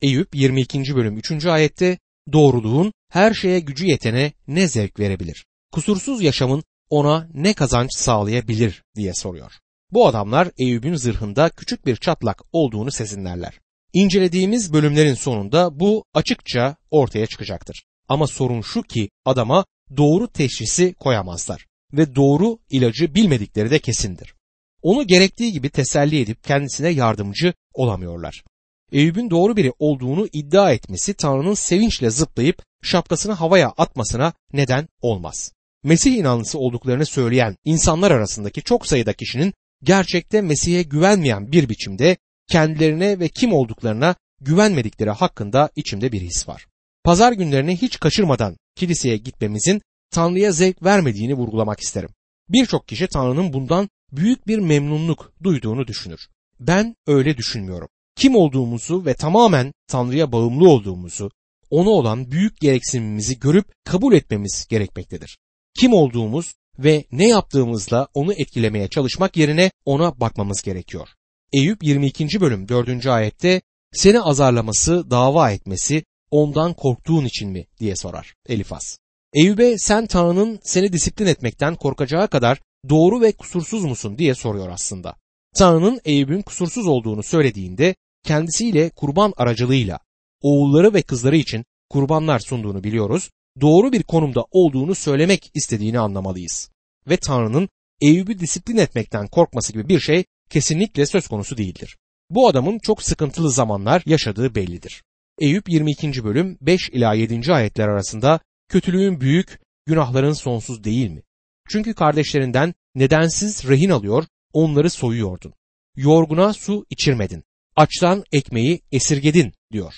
Eyüp 0.01 0.36
22. 0.36 0.96
bölüm 0.96 1.18
3. 1.18 1.46
ayette 1.46 1.98
doğruluğun 2.34 2.94
her 3.10 3.34
şeye 3.34 3.60
gücü 3.60 3.86
yetene 3.86 4.34
ne 4.48 4.68
zevk 4.68 5.00
verebilir? 5.00 5.46
Kusursuz 5.72 6.22
yaşamın 6.22 6.63
ona 6.89 7.30
ne 7.34 7.54
kazanç 7.54 7.89
sağlayabilir 7.94 8.84
diye 8.96 9.13
soruyor. 9.13 9.51
Bu 9.92 10.08
adamlar 10.08 10.51
Eyüp'ün 10.58 10.96
zırhında 10.96 11.50
küçük 11.50 11.86
bir 11.86 11.96
çatlak 11.96 12.42
olduğunu 12.51 12.92
sezinlerler. 12.92 13.60
İncelediğimiz 13.94 14.74
bölümlerin 14.74 15.13
sonunda 15.13 15.80
bu 15.80 16.04
açıkça 16.13 16.75
ortaya 16.92 17.25
çıkacaktır. 17.27 17.84
Ama 18.08 18.27
sorun 18.27 18.62
şu 18.62 18.84
ki 18.84 19.10
adama 19.25 19.66
doğru 19.98 20.27
teşhisi 20.27 20.94
koyamazlar 20.94 21.65
ve 21.94 22.15
doğru 22.15 22.60
ilacı 22.70 23.15
bilmedikleri 23.15 23.72
de 23.72 23.79
kesindir. 23.79 24.34
Onu 24.82 25.08
gerektiği 25.08 25.51
gibi 25.51 25.70
teselli 25.70 26.22
edip 26.22 26.44
kendisine 26.44 26.89
yardımcı 26.89 27.53
olamıyorlar. 27.74 28.44
Eyüp'ün 28.91 29.29
doğru 29.29 29.58
biri 29.58 29.74
olduğunu 29.79 30.27
iddia 30.34 30.72
etmesi 30.72 31.13
Tanrı'nın 31.13 31.53
sevinçle 31.53 32.10
zıplayıp 32.10 32.63
şapkasını 32.84 33.34
havaya 33.34 33.70
atmasına 33.70 34.34
neden 34.53 34.88
olmaz. 35.01 35.51
Mesih 35.84 36.15
inanlısı 36.15 36.60
olduklarını 36.60 37.06
söyleyen 37.06 37.56
insanlar 37.65 38.12
arasındaki 38.12 38.62
çok 38.62 38.88
sayıda 38.88 39.13
kişinin 39.13 39.53
gerçekte 39.84 40.41
Mesih'e 40.41 40.84
güvenmeyen 40.84 41.51
bir 41.51 41.70
biçimde 41.70 42.17
kendilerine 42.50 43.20
ve 43.20 43.29
kim 43.29 43.53
olduklarına 43.53 44.15
güvenmedikleri 44.41 45.10
hakkında 45.10 45.70
içimde 45.75 46.12
bir 46.12 46.22
his 46.22 46.48
var. 46.48 46.67
Pazar 47.03 47.32
günlerini 47.32 47.77
hiç 47.77 48.00
kaçırmadan 48.00 48.58
kiliseye 48.77 49.17
gitmemizin 49.17 49.81
Tanrı'ya 50.12 50.51
zevk 50.51 50.84
vermediğini 50.84 51.34
vurgulamak 51.34 51.79
isterim. 51.79 52.10
Birçok 52.50 52.88
kişi 52.88 53.07
Tanrı'nın 53.07 53.53
bundan 53.53 53.89
büyük 54.12 54.48
bir 54.48 54.60
memnunluk 54.60 55.34
duyduğunu 55.43 55.88
düşünür. 55.88 56.27
Ben 56.60 56.96
öyle 57.07 57.38
düşünmüyorum. 57.38 57.88
Kim 58.15 58.36
olduğumuzu 58.36 59.05
ve 59.05 59.13
tamamen 59.13 59.74
Tanrı'ya 59.88 60.31
bağımlı 60.31 60.69
olduğumuzu, 60.69 61.31
ona 61.69 61.89
olan 61.89 62.31
büyük 62.31 62.60
gereksinimimizi 62.60 63.39
görüp 63.39 63.65
kabul 63.86 64.13
etmemiz 64.13 64.65
gerekmektedir. 64.69 65.38
Kim 65.79 65.93
olduğumuz 65.93 66.53
ve 66.79 67.05
ne 67.12 67.27
yaptığımızla 67.27 68.07
onu 68.13 68.34
etkilemeye 68.34 68.88
çalışmak 68.88 69.38
yerine 69.38 69.72
ona 69.86 70.19
bakmamız 70.19 70.62
gerekiyor. 70.62 71.10
Eyüp 71.53 71.84
22. 71.84 72.41
bölüm 72.41 72.69
4. 72.69 73.05
ayette 73.05 73.62
seni 73.93 74.22
azarlaması, 74.22 75.12
dava 75.12 75.51
etmesi 75.51 76.03
ondan 76.31 76.74
korktuğun 76.74 77.25
için 77.25 77.50
mi 77.50 77.65
diye 77.79 77.96
sorar 77.96 78.34
Elifaz. 78.50 78.98
Eyüp'e 79.34 79.77
sen 79.77 80.07
Tanrı'nın 80.07 80.60
seni 80.63 80.93
disiplin 80.93 81.25
etmekten 81.25 81.75
korkacağı 81.75 82.27
kadar 82.27 82.60
doğru 82.89 83.22
ve 83.22 83.31
kusursuz 83.31 83.84
musun 83.84 84.17
diye 84.17 84.36
soruyor 84.36 84.69
aslında. 84.69 85.15
Tanrı'nın 85.55 86.00
Eyüp'ün 86.05 86.41
kusursuz 86.41 86.88
olduğunu 86.88 87.24
söylediğinde 87.24 87.96
kendisiyle 88.24 88.89
kurban 88.89 89.34
aracılığıyla 89.38 90.00
oğulları 90.41 90.93
ve 90.93 91.01
kızları 91.01 91.38
için 91.38 91.65
kurbanlar 91.89 92.39
sunduğunu 92.39 92.84
biliyoruz. 92.84 93.29
Doğru 93.62 93.91
bir 93.91 94.03
konumda 94.03 94.46
olduğunu 94.51 94.96
söylemek 94.96 95.51
istediğini 95.53 96.00
anlamalıyız. 96.00 96.69
Ve 97.10 97.17
Tanrı'nın 97.17 97.69
Eyüp'ü 98.01 98.39
disiplin 98.39 98.77
etmekten 98.77 99.27
korkması 99.27 99.74
gibi 99.74 99.89
bir 99.89 100.00
şey 100.00 100.25
kesinlikle 100.50 101.05
söz 101.05 101.27
konusu 101.27 101.57
değildir. 101.57 101.98
Bu 102.29 102.48
adamın 102.48 102.79
çok 102.79 103.03
sıkıntılı 103.03 103.51
zamanlar 103.51 104.03
yaşadığı 104.05 104.55
bellidir. 104.55 105.03
Eyüp 105.39 105.70
22. 105.70 106.24
bölüm 106.24 106.58
5 106.62 106.89
ila 106.89 107.13
7. 107.13 107.53
ayetler 107.53 107.88
arasında 107.88 108.39
kötülüğün 108.70 109.22
büyük, 109.22 109.60
günahların 109.86 110.34
sonsuz 110.34 110.84
değil 110.84 111.10
mi? 111.10 111.22
Çünkü 111.70 111.94
kardeşlerinden 111.94 112.74
nedensiz 112.96 113.67
rehin 113.67 113.89
alıyor, 113.89 114.24
onları 114.53 114.89
soyuyordun. 114.89 115.53
Yorguna 115.96 116.53
su 116.53 116.86
içirmedin. 116.89 117.44
Açtan 117.75 118.24
ekmeği 118.32 118.82
esirgedin 118.91 119.53
diyor. 119.72 119.94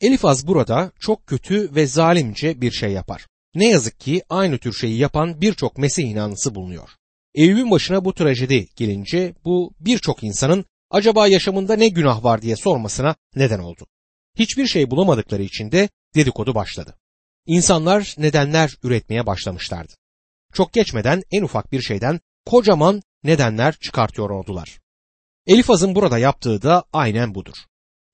Elifaz 0.00 0.46
burada 0.46 0.92
çok 1.00 1.26
kötü 1.26 1.74
ve 1.74 1.86
zalimce 1.86 2.60
bir 2.60 2.70
şey 2.70 2.92
yapar. 2.92 3.26
Ne 3.54 3.68
yazık 3.68 4.00
ki 4.00 4.22
aynı 4.28 4.58
tür 4.58 4.72
şeyi 4.72 4.98
yapan 4.98 5.40
birçok 5.40 5.78
Mesih 5.78 6.04
inanlısı 6.04 6.54
bulunuyor. 6.54 6.88
Eyüp'ün 7.34 7.70
başına 7.70 8.04
bu 8.04 8.14
trajedi 8.14 8.68
gelince 8.76 9.34
bu 9.44 9.72
birçok 9.80 10.24
insanın 10.24 10.64
acaba 10.90 11.26
yaşamında 11.26 11.76
ne 11.76 11.88
günah 11.88 12.24
var 12.24 12.42
diye 12.42 12.56
sormasına 12.56 13.14
neden 13.36 13.58
oldu. 13.58 13.86
Hiçbir 14.38 14.66
şey 14.66 14.90
bulamadıkları 14.90 15.42
için 15.42 15.72
de 15.72 15.88
dedikodu 16.14 16.54
başladı. 16.54 16.96
İnsanlar 17.46 18.14
nedenler 18.18 18.76
üretmeye 18.82 19.26
başlamışlardı. 19.26 19.92
Çok 20.52 20.72
geçmeden 20.72 21.22
en 21.30 21.42
ufak 21.42 21.72
bir 21.72 21.80
şeyden 21.80 22.20
kocaman 22.46 23.02
nedenler 23.24 23.74
çıkartıyor 23.80 24.30
oldular. 24.30 24.78
Elifaz'ın 25.46 25.94
burada 25.94 26.18
yaptığı 26.18 26.62
da 26.62 26.84
aynen 26.92 27.34
budur. 27.34 27.54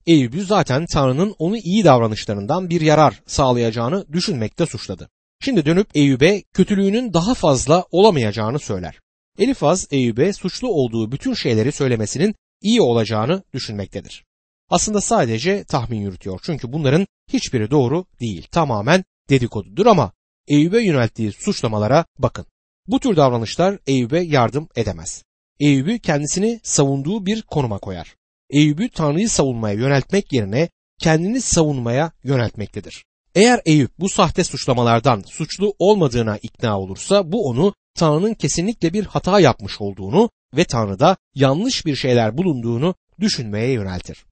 Eyüp'ü 0.05 0.45
zaten 0.45 0.85
Tanrı'nın 0.85 1.35
onu 1.39 1.57
iyi 1.57 1.83
davranışlarından 1.83 2.69
bir 2.69 2.81
yarar 2.81 3.23
sağlayacağını 3.27 4.05
düşünmekte 4.13 4.65
suçladı. 4.65 5.09
Şimdi 5.41 5.65
dönüp 5.65 5.87
Eyüp'e 5.95 6.43
kötülüğünün 6.53 7.13
daha 7.13 7.33
fazla 7.33 7.85
olamayacağını 7.91 8.59
söyler. 8.59 8.99
Elifaz 9.39 9.87
Eyüp'e 9.91 10.33
suçlu 10.33 10.67
olduğu 10.67 11.11
bütün 11.11 11.33
şeyleri 11.33 11.71
söylemesinin 11.71 12.35
iyi 12.61 12.81
olacağını 12.81 13.43
düşünmektedir. 13.53 14.24
Aslında 14.69 15.01
sadece 15.01 15.63
tahmin 15.63 15.99
yürütüyor 15.99 16.39
çünkü 16.43 16.73
bunların 16.73 17.07
hiçbiri 17.33 17.71
doğru 17.71 18.05
değil. 18.19 18.47
Tamamen 18.51 19.03
dedikodudur 19.29 19.85
ama 19.85 20.11
Eyüp'e 20.47 20.81
yönelttiği 20.81 21.31
suçlamalara 21.31 22.05
bakın. 22.19 22.45
Bu 22.87 22.99
tür 22.99 23.15
davranışlar 23.15 23.79
Eyüp'e 23.87 24.19
yardım 24.19 24.69
edemez. 24.75 25.23
Eyüp'ü 25.59 25.99
kendisini 25.99 26.59
savunduğu 26.63 27.25
bir 27.25 27.41
konuma 27.41 27.79
koyar. 27.79 28.15
Eyüp'ü 28.49 28.89
Tanrı'yı 28.89 29.29
savunmaya 29.29 29.75
yöneltmek 29.75 30.33
yerine 30.33 30.69
kendini 30.99 31.41
savunmaya 31.41 32.11
yöneltmektedir. 32.23 33.05
Eğer 33.35 33.61
Eyüp 33.65 33.91
bu 33.99 34.09
sahte 34.09 34.43
suçlamalardan 34.43 35.23
suçlu 35.27 35.73
olmadığına 35.79 36.37
ikna 36.37 36.79
olursa 36.79 37.31
bu 37.31 37.47
onu 37.49 37.73
Tanrı'nın 37.95 38.33
kesinlikle 38.33 38.93
bir 38.93 39.05
hata 39.05 39.39
yapmış 39.39 39.81
olduğunu 39.81 40.29
ve 40.57 40.63
Tanrı'da 40.63 41.17
yanlış 41.35 41.85
bir 41.85 41.95
şeyler 41.95 42.37
bulunduğunu 42.37 42.95
düşünmeye 43.19 43.71
yöneltir. 43.71 44.25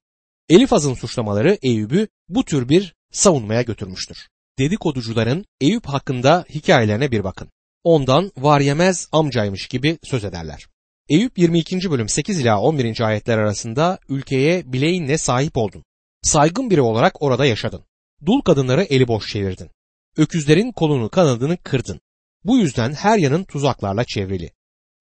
Elifaz'ın 0.48 0.94
suçlamaları 0.94 1.58
Eyüp'ü 1.62 2.08
bu 2.28 2.44
tür 2.44 2.68
bir 2.68 2.94
savunmaya 3.12 3.62
götürmüştür. 3.62 4.28
Dedikoducuların 4.58 5.44
Eyüp 5.60 5.86
hakkında 5.86 6.44
hikayelerine 6.50 7.10
bir 7.10 7.24
bakın. 7.24 7.48
Ondan 7.84 8.32
var 8.36 8.60
yemez 8.60 9.08
amcaymış 9.12 9.66
gibi 9.66 9.98
söz 10.02 10.24
ederler. 10.24 10.66
Eyüp 11.08 11.38
22. 11.38 11.90
bölüm 11.90 12.08
8 12.08 12.40
ila 12.40 12.60
11. 12.60 13.00
ayetler 13.00 13.38
arasında 13.38 13.98
ülkeye 14.08 14.72
bileğinle 14.72 15.18
sahip 15.18 15.56
oldun. 15.56 15.84
Saygın 16.22 16.70
biri 16.70 16.80
olarak 16.80 17.22
orada 17.22 17.46
yaşadın. 17.46 17.84
Dul 18.26 18.40
kadınları 18.40 18.82
eli 18.82 19.08
boş 19.08 19.32
çevirdin. 19.32 19.70
Öküzlerin 20.16 20.72
kolunu 20.72 21.08
kanadını 21.08 21.56
kırdın. 21.56 22.00
Bu 22.44 22.58
yüzden 22.58 22.92
her 22.92 23.18
yanın 23.18 23.44
tuzaklarla 23.44 24.04
çevrili. 24.04 24.50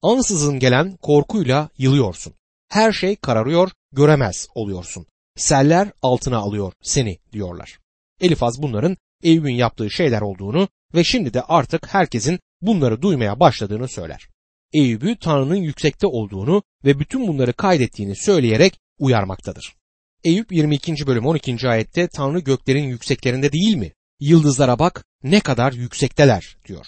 Ansızın 0.02 0.60
gelen 0.60 0.98
korkuyla 0.98 1.70
yılıyorsun. 1.78 2.34
Her 2.70 2.92
şey 2.92 3.16
kararıyor, 3.16 3.72
göremez 3.92 4.48
oluyorsun. 4.56 5.06
Seller 5.36 5.92
altına 6.02 6.38
alıyor 6.38 6.74
seni 6.82 7.18
diyorlar. 7.32 7.80
Elifaz 8.22 8.62
bunların 8.62 8.98
Eyüp'ün 9.24 9.54
yaptığı 9.54 9.92
şeyler 9.92 10.22
olduğunu 10.22 10.68
ve 10.96 11.04
şimdi 11.04 11.34
de 11.34 11.42
artık 11.42 11.94
herkesin 11.94 12.40
bunları 12.62 13.02
duymaya 13.02 13.40
başladığını 13.40 13.88
söyler. 13.88 14.28
Eyüp'ü 14.74 15.16
Tanrı'nın 15.20 15.56
yüksekte 15.56 16.08
olduğunu 16.08 16.64
ve 16.86 17.00
bütün 17.00 17.28
bunları 17.28 17.54
kaydettiğini 17.54 18.16
söyleyerek 18.16 18.80
uyarmaktadır. 19.00 19.76
Eyüp 20.24 20.52
22. 20.52 21.08
bölüm 21.08 21.26
12. 21.26 21.70
ayette 21.70 22.08
Tanrı 22.08 22.40
göklerin 22.40 22.84
yükseklerinde 22.84 23.52
değil 23.52 23.76
mi? 23.76 23.92
Yıldızlara 24.20 24.80
bak 24.80 25.06
ne 25.24 25.40
kadar 25.40 25.74
yüksekteler 25.74 26.58
diyor. 26.68 26.86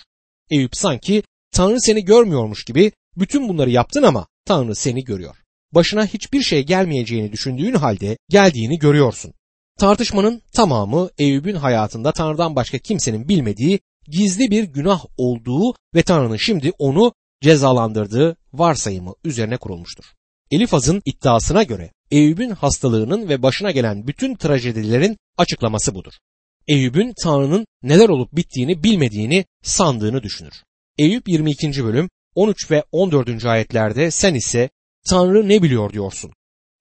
Eyüp 0.50 0.76
sanki 0.76 1.24
Tanrı 1.52 1.82
seni 1.82 2.06
görmüyormuş 2.06 2.64
gibi 2.64 2.92
bütün 3.18 3.50
bunları 3.50 3.70
yaptın 3.70 4.04
ama 4.04 4.28
Tanrı 4.46 4.76
seni 4.76 5.04
görüyor. 5.04 5.36
Başına 5.76 6.06
hiçbir 6.06 6.42
şey 6.42 6.66
gelmeyeceğini 6.66 7.32
düşündüğün 7.32 7.74
halde 7.74 8.18
geldiğini 8.30 8.80
görüyorsun. 8.80 9.34
Tartışmanın 9.80 10.42
tamamı 10.54 11.10
Eyüp'ün 11.18 11.56
hayatında 11.56 12.12
Tanrı'dan 12.12 12.56
başka 12.56 12.78
kimsenin 12.78 13.30
bilmediği 13.30 13.80
gizli 14.08 14.52
bir 14.52 14.64
günah 14.64 15.06
olduğu 15.18 15.76
ve 15.96 16.04
Tanrı'nın 16.04 16.38
şimdi 16.38 16.72
onu 16.80 17.14
cezalandırdığı 17.42 18.36
varsayımı 18.54 19.14
üzerine 19.24 19.58
kurulmuştur. 19.58 20.06
Elifaz'ın 20.52 21.02
iddiasına 21.06 21.64
göre 21.64 21.92
Eyüp'ün 22.12 22.50
hastalığının 22.50 23.30
ve 23.30 23.44
başına 23.44 23.72
gelen 23.72 24.08
bütün 24.08 24.36
trajedilerin 24.36 25.18
açıklaması 25.38 25.96
budur. 25.96 26.14
Eyüp'ün 26.68 27.14
Tanrı'nın 27.24 27.66
neler 27.84 28.10
olup 28.10 28.36
bittiğini 28.36 28.84
bilmediğini 28.84 29.46
sandığını 29.64 30.24
düşünür. 30.24 30.64
Eyüp 30.98 31.28
22. 31.28 31.84
bölüm 31.84 32.10
13 32.36 32.72
ve 32.72 32.84
14. 32.92 33.46
ayetlerde 33.46 34.12
sen 34.12 34.34
ise 34.34 34.70
Tanrı 35.10 35.50
ne 35.50 35.64
biliyor 35.64 35.94
diyorsun. 35.94 36.32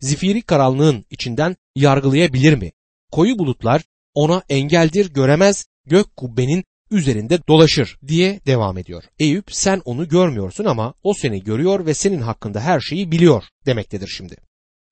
zifiri 0.01 0.43
karanlığın 0.43 1.05
içinden 1.11 1.57
yargılayabilir 1.77 2.55
mi? 2.55 2.73
Koyu 3.13 3.39
bulutlar 3.39 3.83
ona 4.15 4.43
engeldir 4.49 5.13
göremez 5.13 5.67
gök 5.87 6.17
kubbenin 6.17 6.65
üzerinde 6.91 7.39
dolaşır 7.49 7.99
diye 8.07 8.41
devam 8.47 8.79
ediyor. 8.79 9.05
Eyüp 9.19 9.45
sen 9.53 9.83
onu 9.85 10.09
görmüyorsun 10.09 10.65
ama 10.65 10.95
o 11.03 11.15
seni 11.15 11.45
görüyor 11.45 11.87
ve 11.87 11.95
senin 11.95 12.21
hakkında 12.21 12.61
her 12.61 12.81
şeyi 12.81 13.13
biliyor 13.13 13.45
demektedir 13.67 14.09
şimdi. 14.09 14.37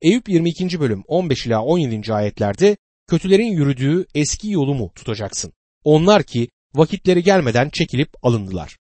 Eyüp 0.02 0.28
22. 0.28 0.80
bölüm 0.80 1.02
15 1.06 1.46
ila 1.46 1.62
17. 1.62 2.14
ayetlerde 2.14 2.76
kötülerin 3.08 3.52
yürüdüğü 3.52 4.06
eski 4.14 4.50
yolu 4.50 4.74
mu 4.74 4.92
tutacaksın? 4.94 5.52
Onlar 5.84 6.22
ki 6.22 6.48
vakitleri 6.74 7.22
gelmeden 7.22 7.68
çekilip 7.70 8.10
alındılar. 8.22 8.78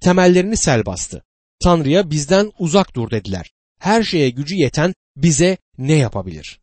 Temellerini 0.00 0.56
sel 0.56 0.86
bastı. 0.86 1.22
Tanrı'ya 1.64 2.10
bizden 2.10 2.52
uzak 2.58 2.94
dur 2.96 3.10
dediler. 3.10 3.53
Her 3.84 4.02
şeye 4.02 4.30
gücü 4.30 4.54
yeten 4.54 4.94
bize 5.16 5.56
ne 5.78 5.92
yapabilir? 5.94 6.60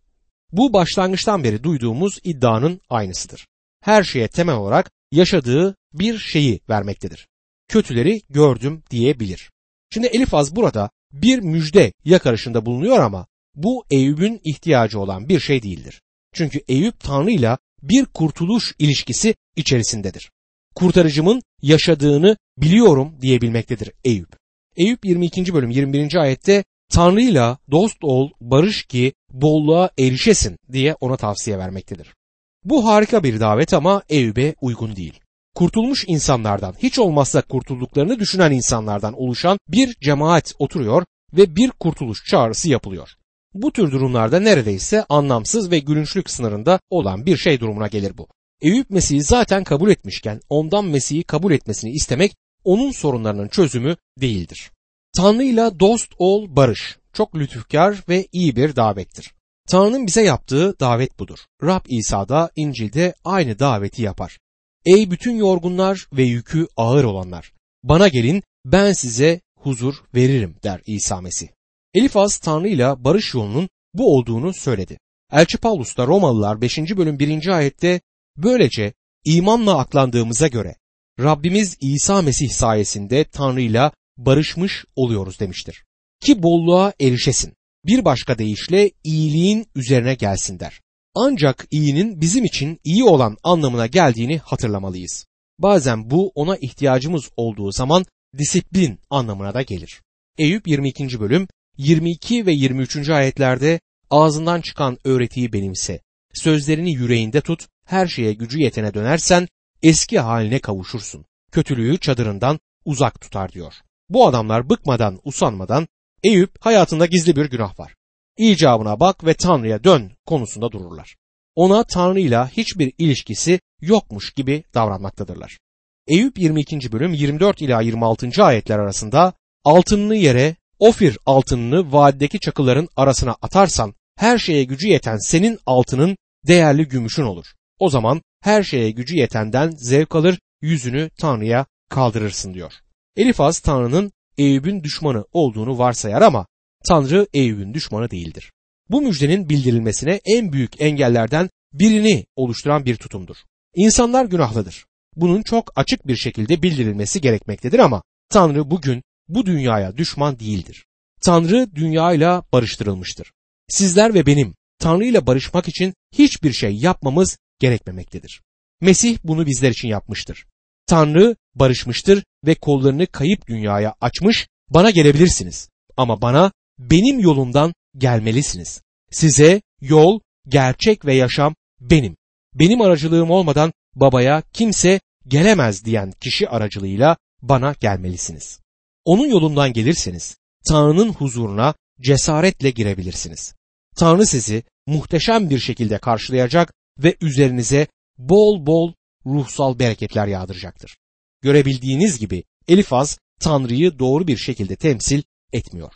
Bu 0.52 0.74
başlangıçtan 0.74 1.44
beri 1.44 1.64
duyduğumuz 1.64 2.20
iddianın 2.24 2.82
aynısıdır. 2.90 3.48
Her 3.82 4.04
şeye 4.04 4.28
temel 4.28 4.56
olarak 4.56 4.92
yaşadığı 5.12 5.76
bir 5.94 6.18
şeyi 6.18 6.60
vermektedir. 6.70 7.28
Kötüleri 7.68 8.22
gördüm 8.30 8.84
diyebilir. 8.92 9.52
Şimdi 9.94 10.08
Elifaz 10.08 10.56
burada 10.56 10.90
bir 11.14 11.40
müjde 11.40 11.94
yakarışında 12.06 12.66
bulunuyor 12.66 13.00
ama 13.00 13.28
bu 13.56 13.86
Eyüp'ün 13.92 14.42
ihtiyacı 14.44 15.00
olan 15.00 15.30
bir 15.30 15.40
şey 15.40 15.64
değildir. 15.64 16.02
Çünkü 16.34 16.60
Eyüp 16.68 17.00
Tanrı 17.00 17.32
ile 17.32 17.58
bir 17.84 18.06
kurtuluş 18.06 18.76
ilişkisi 18.80 19.36
içerisindedir. 19.56 20.32
Kurtarıcımın 20.76 21.42
yaşadığını 21.62 22.38
biliyorum 22.58 23.18
diyebilmektedir 23.22 23.92
Eyüp. 24.04 24.42
Eyüp 24.76 25.06
22. 25.06 25.54
bölüm 25.54 25.70
21. 25.70 26.16
ayette 26.16 26.64
Tanrı'yla 26.92 27.58
dost 27.72 27.98
ol, 28.04 28.30
barış 28.42 28.84
ki 28.84 29.14
bolluğa 29.34 29.90
erişesin 30.00 30.58
diye 30.72 30.96
ona 31.02 31.18
tavsiye 31.18 31.58
vermektedir. 31.58 32.16
Bu 32.64 32.86
harika 32.86 33.24
bir 33.24 33.40
davet 33.40 33.74
ama 33.74 34.04
Eyüp'e 34.10 34.56
uygun 34.62 34.96
değil. 34.96 35.20
Kurtulmuş 35.56 36.06
insanlardan, 36.08 36.76
hiç 36.84 37.00
olmazsa 37.00 37.42
kurtulduklarını 37.42 38.20
düşünen 38.20 38.52
insanlardan 38.52 39.14
oluşan 39.14 39.58
bir 39.68 39.96
cemaat 40.02 40.54
oturuyor 40.60 41.06
ve 41.34 41.56
bir 41.56 41.72
kurtuluş 41.72 42.26
çağrısı 42.26 42.70
yapılıyor. 42.70 43.10
Bu 43.54 43.72
tür 43.72 43.92
durumlarda 43.92 44.40
neredeyse 44.40 45.06
anlamsız 45.10 45.72
ve 45.72 45.80
gülünçlük 45.80 46.30
sınırında 46.30 46.80
olan 46.90 47.26
bir 47.26 47.38
şey 47.38 47.60
durumuna 47.60 47.88
gelir 47.88 48.18
bu. 48.18 48.28
Eyüp 48.62 48.90
Mesih'i 48.90 49.24
zaten 49.24 49.64
kabul 49.64 49.90
etmişken 49.90 50.40
ondan 50.50 50.86
Mesih'i 50.86 51.24
kabul 51.24 51.52
etmesini 51.52 51.92
istemek 51.92 52.32
onun 52.64 52.92
sorunlarının 52.92 53.48
çözümü 53.48 53.96
değildir. 54.22 54.72
Tanrı'yla 55.18 55.80
dost 55.80 56.12
ol 56.18 56.56
barış. 56.56 56.98
Çok 57.14 57.36
lütufkar 57.36 58.04
ve 58.10 58.28
iyi 58.32 58.56
bir 58.56 58.76
davettir. 58.76 59.34
Tanrı'nın 59.68 60.08
bize 60.08 60.24
yaptığı 60.24 60.80
davet 60.80 61.20
budur. 61.20 61.40
Rab 61.64 61.86
İsa 61.90 62.30
da 62.30 62.52
İncil'de 62.56 63.14
aynı 63.26 63.60
daveti 63.60 64.02
yapar. 64.02 64.40
Ey 64.86 65.12
bütün 65.12 65.36
yorgunlar 65.36 66.08
ve 66.14 66.24
yükü 66.24 66.68
ağır 66.78 67.04
olanlar, 67.04 67.54
bana 67.84 68.08
gelin 68.08 68.44
ben 68.66 68.94
size 68.94 69.42
huzur 69.60 69.96
veririm 70.16 70.56
der 70.64 70.82
İsa 70.88 71.22
Mesih. 71.22 71.48
Elifaz 71.94 72.38
Tanrı 72.38 72.68
ile 72.68 73.04
barış 73.04 73.34
yolunun 73.34 73.70
bu 73.94 74.18
olduğunu 74.18 74.54
söyledi. 74.54 74.98
Elçi 75.32 75.58
Paulus 75.58 75.98
da 75.98 76.08
Romalılar 76.08 76.62
5. 76.62 76.78
bölüm 76.78 77.20
1. 77.20 77.48
ayette 77.48 78.02
böylece 78.38 78.94
imanla 79.26 79.78
aklandığımıza 79.78 80.48
göre 80.48 80.76
Rabbimiz 81.20 81.78
İsa 81.82 82.22
Mesih 82.22 82.50
sayesinde 82.50 83.24
Tanrı 83.24 83.62
ile 83.62 83.92
barışmış 84.18 84.86
oluyoruz 84.96 85.40
demiştir. 85.40 85.84
Ki 86.22 86.44
bolluğa 86.44 86.94
erişesin. 87.02 87.54
Bir 87.86 88.06
başka 88.06 88.38
deyişle 88.38 88.92
iyiliğin 89.04 89.66
üzerine 89.76 90.16
gelsin 90.16 90.60
der. 90.60 90.82
Ancak 91.16 91.68
iyinin 91.72 92.22
bizim 92.22 92.46
için 92.46 92.80
iyi 92.84 93.04
olan 93.04 93.38
anlamına 93.44 93.88
geldiğini 93.88 94.38
hatırlamalıyız. 94.38 95.26
Bazen 95.60 96.10
bu 96.10 96.32
ona 96.36 96.58
ihtiyacımız 96.58 97.30
olduğu 97.38 97.72
zaman 97.72 98.06
disiplin 98.38 99.00
anlamına 99.10 99.54
da 99.54 99.62
gelir. 99.62 100.02
Eyüp 100.38 100.68
22. 100.68 101.20
bölüm 101.20 101.48
22 101.78 102.46
ve 102.46 102.54
23. 102.54 103.10
ayetlerde 103.10 103.80
ağzından 104.10 104.62
çıkan 104.62 104.98
öğretiyi 105.04 105.54
benimse, 105.54 106.02
sözlerini 106.34 106.94
yüreğinde 106.94 107.42
tut, 107.42 107.68
her 107.86 108.08
şeye 108.08 108.34
gücü 108.34 108.60
yetene 108.60 108.94
dönersen 108.94 109.48
eski 109.84 110.20
haline 110.20 110.60
kavuşursun. 110.60 111.26
Kötülüğü 111.52 112.00
çadırından 112.00 112.60
uzak 112.86 113.22
tutar 113.22 113.52
diyor. 113.52 113.74
Bu 114.12 114.28
adamlar 114.28 114.70
bıkmadan, 114.70 115.20
usanmadan 115.24 115.88
Eyüp 116.24 116.52
hayatında 116.60 117.06
gizli 117.06 117.36
bir 117.36 117.46
günah 117.46 117.80
var. 117.80 117.96
İcabına 118.38 119.00
bak 119.00 119.26
ve 119.26 119.34
Tanrı'ya 119.34 119.84
dön 119.84 120.12
konusunda 120.26 120.72
dururlar. 120.72 121.16
Ona 121.56 121.84
Tanrı'yla 121.84 122.48
hiçbir 122.50 122.94
ilişkisi 122.98 123.60
yokmuş 123.82 124.32
gibi 124.34 124.64
davranmaktadırlar. 124.74 125.60
Eyüp 126.08 126.40
22. 126.40 126.92
bölüm 126.92 127.14
24 127.14 127.62
ila 127.62 127.82
26. 127.82 128.44
ayetler 128.44 128.80
arasında 128.80 129.34
altınını 129.64 130.16
yere 130.16 130.56
Ofir 130.80 131.18
altınını 131.26 131.92
vadideki 131.92 132.40
çakılların 132.40 132.88
arasına 132.96 133.36
atarsan 133.42 133.94
her 134.18 134.38
şeye 134.38 134.64
gücü 134.64 134.88
yeten 134.88 135.18
senin 135.18 135.60
altının 135.66 136.18
değerli 136.48 136.88
gümüşün 136.88 137.24
olur. 137.24 137.46
O 137.80 137.90
zaman 137.90 138.22
her 138.42 138.64
şeye 138.64 138.92
gücü 138.92 139.16
yetenden 139.16 139.72
zevk 139.78 140.16
alır 140.16 140.40
yüzünü 140.62 141.10
Tanrı'ya 141.20 141.66
kaldırırsın 141.90 142.54
diyor. 142.54 142.74
Elifaz 143.16 143.60
Tanrı'nın 143.60 144.12
Eyüp'ün 144.38 144.84
düşmanı 144.84 145.26
olduğunu 145.34 145.78
varsayar 145.78 146.22
ama 146.22 146.46
Tanrı 146.86 147.28
Eyüp'ün 147.34 147.74
düşmanı 147.74 148.12
değildir. 148.12 148.52
Bu 148.90 149.02
müjdenin 149.02 149.50
bildirilmesine 149.50 150.22
en 150.26 150.54
büyük 150.54 150.82
engellerden 150.82 151.50
birini 151.74 152.26
oluşturan 152.36 152.86
bir 152.86 152.96
tutumdur. 152.96 153.36
İnsanlar 153.76 154.26
günahlıdır. 154.26 154.86
Bunun 155.16 155.44
çok 155.44 155.72
açık 155.76 156.08
bir 156.08 156.16
şekilde 156.16 156.64
bildirilmesi 156.64 157.22
gerekmektedir 157.22 157.80
ama 157.80 158.04
Tanrı 158.30 158.72
bugün 158.72 159.04
bu 159.28 159.46
dünyaya 159.46 159.98
düşman 159.98 160.40
değildir. 160.40 160.86
Tanrı 161.22 161.76
dünyayla 161.76 162.44
barıştırılmıştır. 162.54 163.32
Sizler 163.70 164.14
ve 164.14 164.26
benim 164.26 164.56
Tanrı 164.80 165.06
ile 165.06 165.28
barışmak 165.28 165.68
için 165.68 165.94
hiçbir 166.14 166.54
şey 166.54 166.76
yapmamız 166.76 167.38
gerekmemektedir. 167.60 168.42
Mesih 168.82 169.18
bunu 169.24 169.46
bizler 169.46 169.70
için 169.70 169.88
yapmıştır. 169.88 170.46
Tanrı 170.92 171.36
barışmıştır 171.56 172.24
ve 172.46 172.56
kollarını 172.56 173.08
kayıp 173.08 173.48
dünyaya 173.48 173.94
açmış, 174.02 174.48
bana 174.70 174.90
gelebilirsiniz 174.90 175.70
ama 175.98 176.22
bana 176.22 176.52
benim 176.80 177.20
yolumdan 177.20 177.74
gelmelisiniz. 177.98 178.82
Size 179.12 179.62
yol, 179.82 180.20
gerçek 180.48 181.06
ve 181.06 181.16
yaşam 181.16 181.56
benim. 181.82 182.16
Benim 182.54 182.82
aracılığım 182.82 183.32
olmadan 183.32 183.74
babaya 183.96 184.44
kimse 184.54 185.00
gelemez 185.28 185.86
diyen 185.86 186.12
kişi 186.12 186.50
aracılığıyla 186.50 187.18
bana 187.42 187.76
gelmelisiniz. 187.80 188.60
Onun 189.06 189.28
yolundan 189.28 189.74
gelirseniz 189.74 190.38
Tanrı'nın 190.68 191.14
huzuruna 191.14 191.74
cesaretle 192.02 192.70
girebilirsiniz. 192.70 193.56
Tanrı 193.96 194.26
sizi 194.26 194.64
muhteşem 194.88 195.50
bir 195.50 195.60
şekilde 195.60 195.98
karşılayacak 195.98 196.74
ve 197.00 197.16
üzerinize 197.22 197.88
bol 198.18 198.66
bol 198.66 198.94
ruhsal 199.26 199.80
bereketler 199.80 200.28
yağdıracaktır. 200.28 200.98
Görebildiğiniz 201.42 202.20
gibi 202.20 202.44
Elifaz 202.68 203.20
Tanrı'yı 203.40 204.00
doğru 204.00 204.28
bir 204.28 204.38
şekilde 204.38 204.76
temsil 204.76 205.22
etmiyor. 205.54 205.94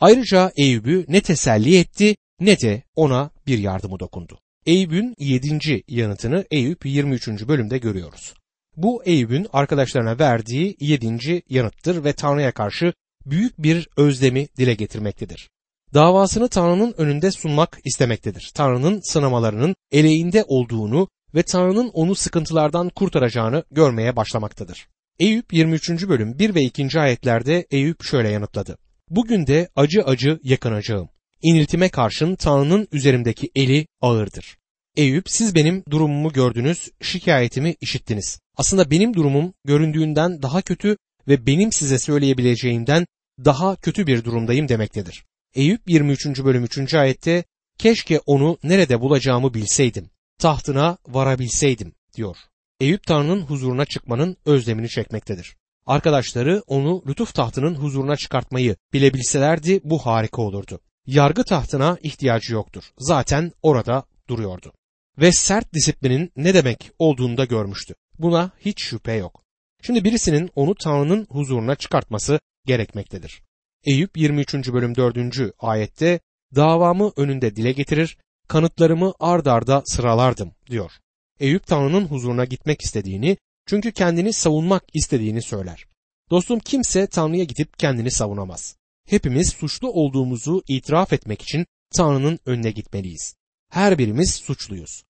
Ayrıca 0.00 0.52
Eyüp'ü 0.56 1.04
ne 1.08 1.20
teselli 1.20 1.78
etti 1.78 2.16
ne 2.40 2.60
de 2.60 2.82
ona 2.96 3.30
bir 3.46 3.58
yardımı 3.58 4.00
dokundu. 4.00 4.38
Eyüp'ün 4.66 5.14
7. 5.18 5.82
yanıtını 5.88 6.44
Eyüp 6.50 6.86
23. 6.86 7.28
bölümde 7.28 7.78
görüyoruz. 7.78 8.34
Bu 8.76 9.04
Eyüp'ün 9.04 9.46
arkadaşlarına 9.52 10.18
verdiği 10.18 10.76
7. 10.80 11.42
yanıttır 11.48 12.04
ve 12.04 12.12
Tanrı'ya 12.12 12.52
karşı 12.52 12.92
büyük 13.26 13.58
bir 13.58 13.88
özlemi 13.96 14.48
dile 14.56 14.74
getirmektedir. 14.74 15.50
Davasını 15.94 16.48
Tanrı'nın 16.48 16.94
önünde 16.98 17.30
sunmak 17.30 17.78
istemektedir. 17.84 18.52
Tanrı'nın 18.54 19.00
sınamalarının 19.00 19.74
eleğinde 19.92 20.44
olduğunu 20.48 21.08
ve 21.34 21.42
Tanrı'nın 21.42 21.88
onu 21.88 22.14
sıkıntılardan 22.14 22.88
kurtaracağını 22.88 23.64
görmeye 23.70 24.16
başlamaktadır. 24.16 24.88
Eyüp 25.18 25.52
23. 25.52 26.08
bölüm 26.08 26.38
1 26.38 26.54
ve 26.54 26.62
2. 26.62 27.00
ayetlerde 27.00 27.66
Eyüp 27.70 28.04
şöyle 28.04 28.28
yanıtladı. 28.28 28.78
Bugün 29.10 29.46
de 29.46 29.68
acı 29.76 30.02
acı 30.02 30.40
yakınacağım. 30.42 31.08
İniltime 31.42 31.88
karşın 31.88 32.34
Tanrı'nın 32.34 32.88
üzerimdeki 32.92 33.50
eli 33.54 33.86
ağırdır. 34.00 34.58
Eyüp 34.96 35.30
siz 35.30 35.54
benim 35.54 35.84
durumumu 35.90 36.32
gördünüz, 36.32 36.90
şikayetimi 37.02 37.74
işittiniz. 37.80 38.40
Aslında 38.56 38.90
benim 38.90 39.14
durumum 39.14 39.54
göründüğünden 39.64 40.42
daha 40.42 40.62
kötü 40.62 40.96
ve 41.28 41.46
benim 41.46 41.72
size 41.72 41.98
söyleyebileceğimden 41.98 43.06
daha 43.44 43.76
kötü 43.76 44.06
bir 44.06 44.24
durumdayım 44.24 44.68
demektedir. 44.68 45.24
Eyüp 45.54 45.90
23. 45.90 46.26
bölüm 46.26 46.64
3. 46.64 46.94
ayette 46.94 47.44
keşke 47.78 48.18
onu 48.26 48.58
nerede 48.62 49.00
bulacağımı 49.00 49.54
bilseydim, 49.54 50.10
tahtına 50.38 50.98
varabilseydim 51.08 51.92
diyor. 52.14 52.36
Eyüp 52.80 53.02
Tanrı'nın 53.06 53.42
huzuruna 53.42 53.84
çıkmanın 53.84 54.36
özlemini 54.44 54.88
çekmektedir. 54.88 55.56
Arkadaşları 55.86 56.62
onu 56.66 57.02
lütuf 57.08 57.34
tahtının 57.34 57.74
huzuruna 57.74 58.16
çıkartmayı 58.16 58.76
bilebilselerdi 58.92 59.80
bu 59.84 59.98
harika 59.98 60.42
olurdu. 60.42 60.80
yargı 61.06 61.44
tahtına 61.44 61.98
ihtiyacı 62.02 62.52
yoktur. 62.52 62.84
Zaten 62.98 63.52
orada 63.62 64.04
duruyordu. 64.28 64.72
Ve 65.18 65.32
sert 65.32 65.74
disiplinin 65.74 66.32
ne 66.36 66.54
demek 66.54 66.90
olduğunu 66.98 67.36
da 67.36 67.44
görmüştü. 67.44 67.94
Buna 68.18 68.50
hiç 68.60 68.82
şüphe 68.82 69.12
yok. 69.12 69.42
Şimdi 69.82 70.04
birisinin 70.04 70.50
onu 70.54 70.74
Tanrı'nın 70.74 71.26
huzuruna 71.30 71.74
çıkartması 71.74 72.40
gerekmektedir. 72.66 73.42
Eyüp 73.84 74.16
23. 74.16 74.54
bölüm 74.54 74.96
4. 74.96 75.16
ayette 75.58 76.20
davamı 76.54 77.12
önünde 77.16 77.56
dile 77.56 77.72
getirir, 77.72 78.16
kanıtlarımı 78.48 79.14
ard 79.20 79.46
arda 79.46 79.82
sıralardım 79.86 80.52
diyor. 80.70 80.92
Eyüp 81.40 81.66
Tanrı'nın 81.66 82.06
huzuruna 82.06 82.44
gitmek 82.44 82.82
istediğini 82.82 83.36
çünkü 83.66 83.92
kendini 83.92 84.32
savunmak 84.32 84.84
istediğini 84.94 85.42
söyler. 85.42 85.86
Dostum 86.30 86.58
kimse 86.58 87.06
Tanrı'ya 87.06 87.44
gidip 87.44 87.78
kendini 87.78 88.10
savunamaz. 88.10 88.76
Hepimiz 89.08 89.48
suçlu 89.48 89.92
olduğumuzu 89.92 90.62
itiraf 90.68 91.12
etmek 91.12 91.42
için 91.42 91.66
Tanrı'nın 91.96 92.38
önüne 92.46 92.70
gitmeliyiz. 92.70 93.34
Her 93.70 93.98
birimiz 93.98 94.34
suçluyuz. 94.34 95.02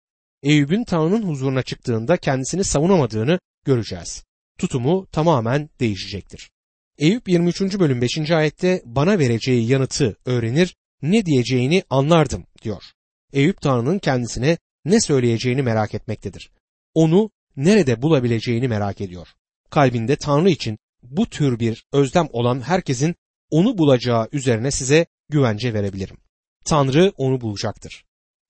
Eyüp'ün 0.42 0.85
Tanrı'nın 0.85 1.22
huzuruna 1.22 1.62
çıktığında 1.62 2.16
kendisini 2.16 2.64
savunamadığını 2.64 3.38
göreceğiz. 3.64 4.24
Tutumu 4.59 5.07
tamamen 5.12 5.70
değişecektir. 5.81 6.51
Eyüp 6.98 7.29
23. 7.29 7.61
bölüm 7.79 8.01
5. 8.03 8.31
ayette 8.31 8.83
bana 8.85 9.18
vereceği 9.18 9.68
yanıtı 9.68 10.16
öğrenir, 10.24 10.77
ne 11.03 11.27
diyeceğini 11.27 11.83
anlardım 11.90 12.44
diyor. 12.62 12.83
Eyüp 13.32 13.60
Tanrı'nın 13.60 13.98
kendisine 13.98 14.58
ne 14.84 15.00
söyleyeceğini 15.00 15.62
merak 15.62 15.94
etmektedir. 15.94 16.50
Onu 16.94 17.30
nerede 17.56 18.02
bulabileceğini 18.02 18.68
merak 18.68 19.00
ediyor. 19.00 19.28
Kalbinde 19.70 20.16
Tanrı 20.16 20.50
için 20.50 20.78
bu 21.02 21.26
tür 21.26 21.58
bir 21.58 21.84
özlem 21.92 22.28
olan 22.32 22.60
herkesin 22.60 23.14
onu 23.50 23.78
bulacağı 23.78 24.28
üzerine 24.32 24.70
size 24.70 25.06
güvence 25.28 25.74
verebilirim. 25.74 26.16
Tanrı 26.64 27.12
onu 27.16 27.40
bulacaktır. 27.40 28.04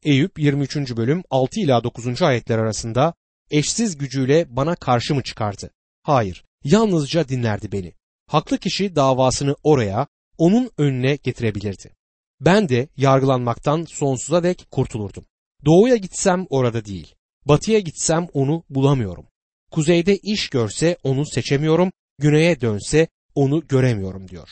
Eyüp 0.04 0.38
23. 0.38 0.76
bölüm 0.76 1.22
6 1.30 1.60
ila 1.60 1.84
9. 1.84 2.22
ayetler 2.22 2.58
arasında 2.58 3.14
eşsiz 3.50 3.98
gücüyle 3.98 4.56
bana 4.56 4.74
karşı 4.74 5.14
mı 5.14 5.22
çıkardı? 5.22 5.70
Hayır, 6.02 6.44
yalnızca 6.64 7.28
dinlerdi 7.28 7.72
beni. 7.72 7.92
Haklı 8.26 8.58
kişi 8.58 8.96
davasını 8.96 9.56
oraya, 9.62 10.06
onun 10.38 10.70
önüne 10.78 11.16
getirebilirdi. 11.16 11.97
Ben 12.40 12.68
de 12.68 12.88
yargılanmaktan 12.96 13.84
sonsuza 13.84 14.42
dek 14.42 14.66
kurtulurdum. 14.70 15.24
Doğuya 15.64 15.96
gitsem 15.96 16.46
orada 16.50 16.84
değil. 16.84 17.14
Batıya 17.46 17.78
gitsem 17.78 18.28
onu 18.32 18.64
bulamıyorum. 18.70 19.26
Kuzeyde 19.70 20.16
iş 20.16 20.48
görse 20.48 20.96
onu 21.02 21.26
seçemiyorum, 21.26 21.92
güneye 22.18 22.60
dönse 22.60 23.08
onu 23.34 23.66
göremiyorum 23.68 24.28
diyor. 24.28 24.48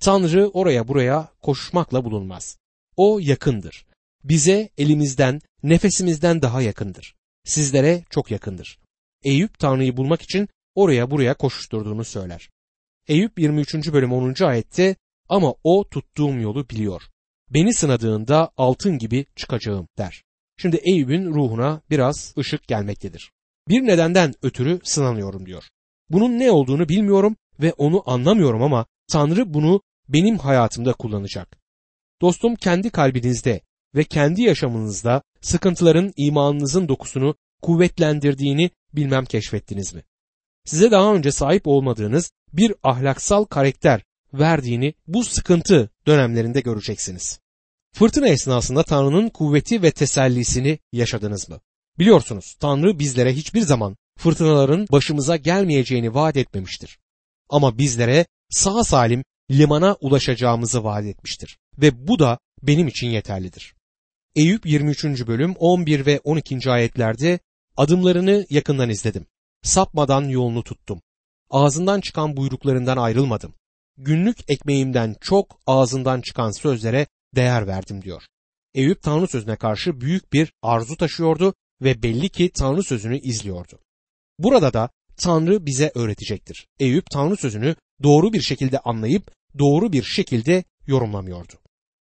Tanrı 0.00 0.48
oraya 0.48 0.88
buraya 0.88 1.28
koşuşmakla 1.42 2.04
bulunmaz. 2.04 2.58
O 2.96 3.18
yakındır. 3.22 3.86
Bize 4.24 4.68
elimizden, 4.78 5.40
nefesimizden 5.62 6.42
daha 6.42 6.62
yakındır. 6.62 7.14
Sizlere 7.44 8.04
çok 8.10 8.30
yakındır. 8.30 8.78
Eyüp 9.24 9.58
Tanrı'yı 9.58 9.96
bulmak 9.96 10.22
için 10.22 10.48
oraya 10.74 11.10
buraya 11.10 11.34
koşuşturduğunu 11.34 12.04
söyler. 12.04 12.50
Eyüp 13.08 13.38
23. 13.38 13.74
bölüm 13.74 14.12
10. 14.12 14.44
ayette 14.44 14.96
ama 15.28 15.54
o 15.64 15.88
tuttuğum 15.88 16.34
yolu 16.40 16.68
biliyor. 16.68 17.02
Beni 17.50 17.74
sınadığında 17.74 18.50
altın 18.56 18.98
gibi 18.98 19.26
çıkacağım 19.36 19.88
der. 19.98 20.22
Şimdi 20.56 20.76
Eyüp'ün 20.76 21.34
ruhuna 21.34 21.80
biraz 21.90 22.34
ışık 22.38 22.68
gelmektedir. 22.68 23.32
Bir 23.68 23.86
nedenden 23.86 24.34
ötürü 24.42 24.80
sınanıyorum 24.84 25.46
diyor. 25.46 25.64
Bunun 26.10 26.38
ne 26.38 26.50
olduğunu 26.50 26.88
bilmiyorum 26.88 27.36
ve 27.60 27.72
onu 27.72 28.02
anlamıyorum 28.06 28.62
ama 28.62 28.86
Tanrı 29.12 29.54
bunu 29.54 29.82
benim 30.08 30.38
hayatımda 30.38 30.92
kullanacak. 30.92 31.58
Dostum 32.20 32.56
kendi 32.56 32.90
kalbinizde 32.90 33.60
ve 33.94 34.04
kendi 34.04 34.42
yaşamınızda 34.42 35.22
sıkıntıların 35.40 36.12
imanınızın 36.16 36.88
dokusunu 36.88 37.34
kuvvetlendirdiğini 37.62 38.70
bilmem 38.94 39.24
keşfettiniz 39.24 39.94
mi? 39.94 40.02
Size 40.64 40.90
daha 40.90 41.14
önce 41.14 41.32
sahip 41.32 41.66
olmadığınız 41.66 42.32
bir 42.52 42.74
ahlaksal 42.82 43.44
karakter 43.44 44.04
verdiğini 44.34 44.94
bu 45.06 45.24
sıkıntı 45.24 45.90
dönemlerinde 46.06 46.60
göreceksiniz. 46.60 47.40
Fırtına 47.92 48.28
esnasında 48.28 48.82
Tanrı'nın 48.82 49.28
kuvveti 49.28 49.82
ve 49.82 49.90
tesellisini 49.90 50.78
yaşadınız 50.92 51.48
mı? 51.48 51.60
Biliyorsunuz 51.98 52.56
Tanrı 52.60 52.98
bizlere 52.98 53.32
hiçbir 53.32 53.60
zaman 53.60 53.96
fırtınaların 54.18 54.86
başımıza 54.92 55.36
gelmeyeceğini 55.36 56.14
vaat 56.14 56.36
etmemiştir. 56.36 56.98
Ama 57.48 57.78
bizlere 57.78 58.26
sağ 58.50 58.84
salim 58.84 59.24
limana 59.50 59.96
ulaşacağımızı 60.00 60.84
vaat 60.84 61.04
etmiştir. 61.04 61.58
Ve 61.78 62.08
bu 62.08 62.18
da 62.18 62.38
benim 62.62 62.88
için 62.88 63.06
yeterlidir. 63.06 63.74
Eyüp 64.34 64.66
23. 64.66 65.04
bölüm 65.04 65.54
11 65.58 66.06
ve 66.06 66.20
12. 66.24 66.70
ayetlerde 66.70 67.38
adımlarını 67.76 68.46
yakından 68.50 68.90
izledim. 68.90 69.26
Sapmadan 69.62 70.28
yolunu 70.28 70.62
tuttum. 70.62 71.02
Ağzından 71.50 72.00
çıkan 72.00 72.36
buyruklarından 72.36 72.96
ayrılmadım. 72.96 73.54
Günlük 73.98 74.50
ekmeğimden 74.50 75.16
çok 75.20 75.60
ağzından 75.66 76.20
çıkan 76.20 76.50
sözlere 76.50 77.06
değer 77.34 77.66
verdim 77.66 78.02
diyor. 78.02 78.22
Eyüp 78.74 79.02
Tanrı 79.02 79.28
sözüne 79.28 79.56
karşı 79.56 80.00
büyük 80.00 80.32
bir 80.32 80.52
arzu 80.62 80.96
taşıyordu 80.96 81.54
ve 81.82 82.02
belli 82.02 82.28
ki 82.28 82.50
Tanrı 82.54 82.82
sözünü 82.82 83.18
izliyordu. 83.18 83.78
Burada 84.38 84.72
da 84.72 84.90
Tanrı 85.16 85.66
bize 85.66 85.92
öğretecektir. 85.94 86.66
Eyüp 86.80 87.10
Tanrı 87.10 87.36
sözünü 87.36 87.76
doğru 88.02 88.32
bir 88.32 88.40
şekilde 88.40 88.78
anlayıp 88.78 89.32
doğru 89.58 89.92
bir 89.92 90.02
şekilde 90.02 90.64
yorumlamıyordu. 90.86 91.52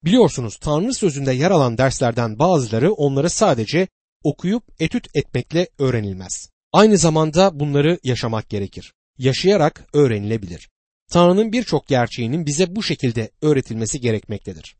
Biliyorsunuz 0.04 0.56
Tanrı 0.56 0.94
sözünde 0.94 1.32
yer 1.32 1.50
alan 1.50 1.78
derslerden 1.78 2.38
bazıları 2.38 2.92
onları 2.92 3.30
sadece 3.30 3.88
okuyup 4.24 4.64
etüt 4.80 5.06
etmekle 5.14 5.68
öğrenilmez. 5.78 6.50
Aynı 6.72 6.98
zamanda 6.98 7.60
bunları 7.60 7.98
yaşamak 8.04 8.48
gerekir. 8.48 8.92
Yaşayarak 9.18 9.84
öğrenilebilir. 9.92 10.68
Tanrı'nın 11.08 11.52
birçok 11.52 11.86
gerçeğinin 11.86 12.46
bize 12.46 12.76
bu 12.76 12.82
şekilde 12.82 13.30
öğretilmesi 13.42 14.00
gerekmektedir. 14.00 14.76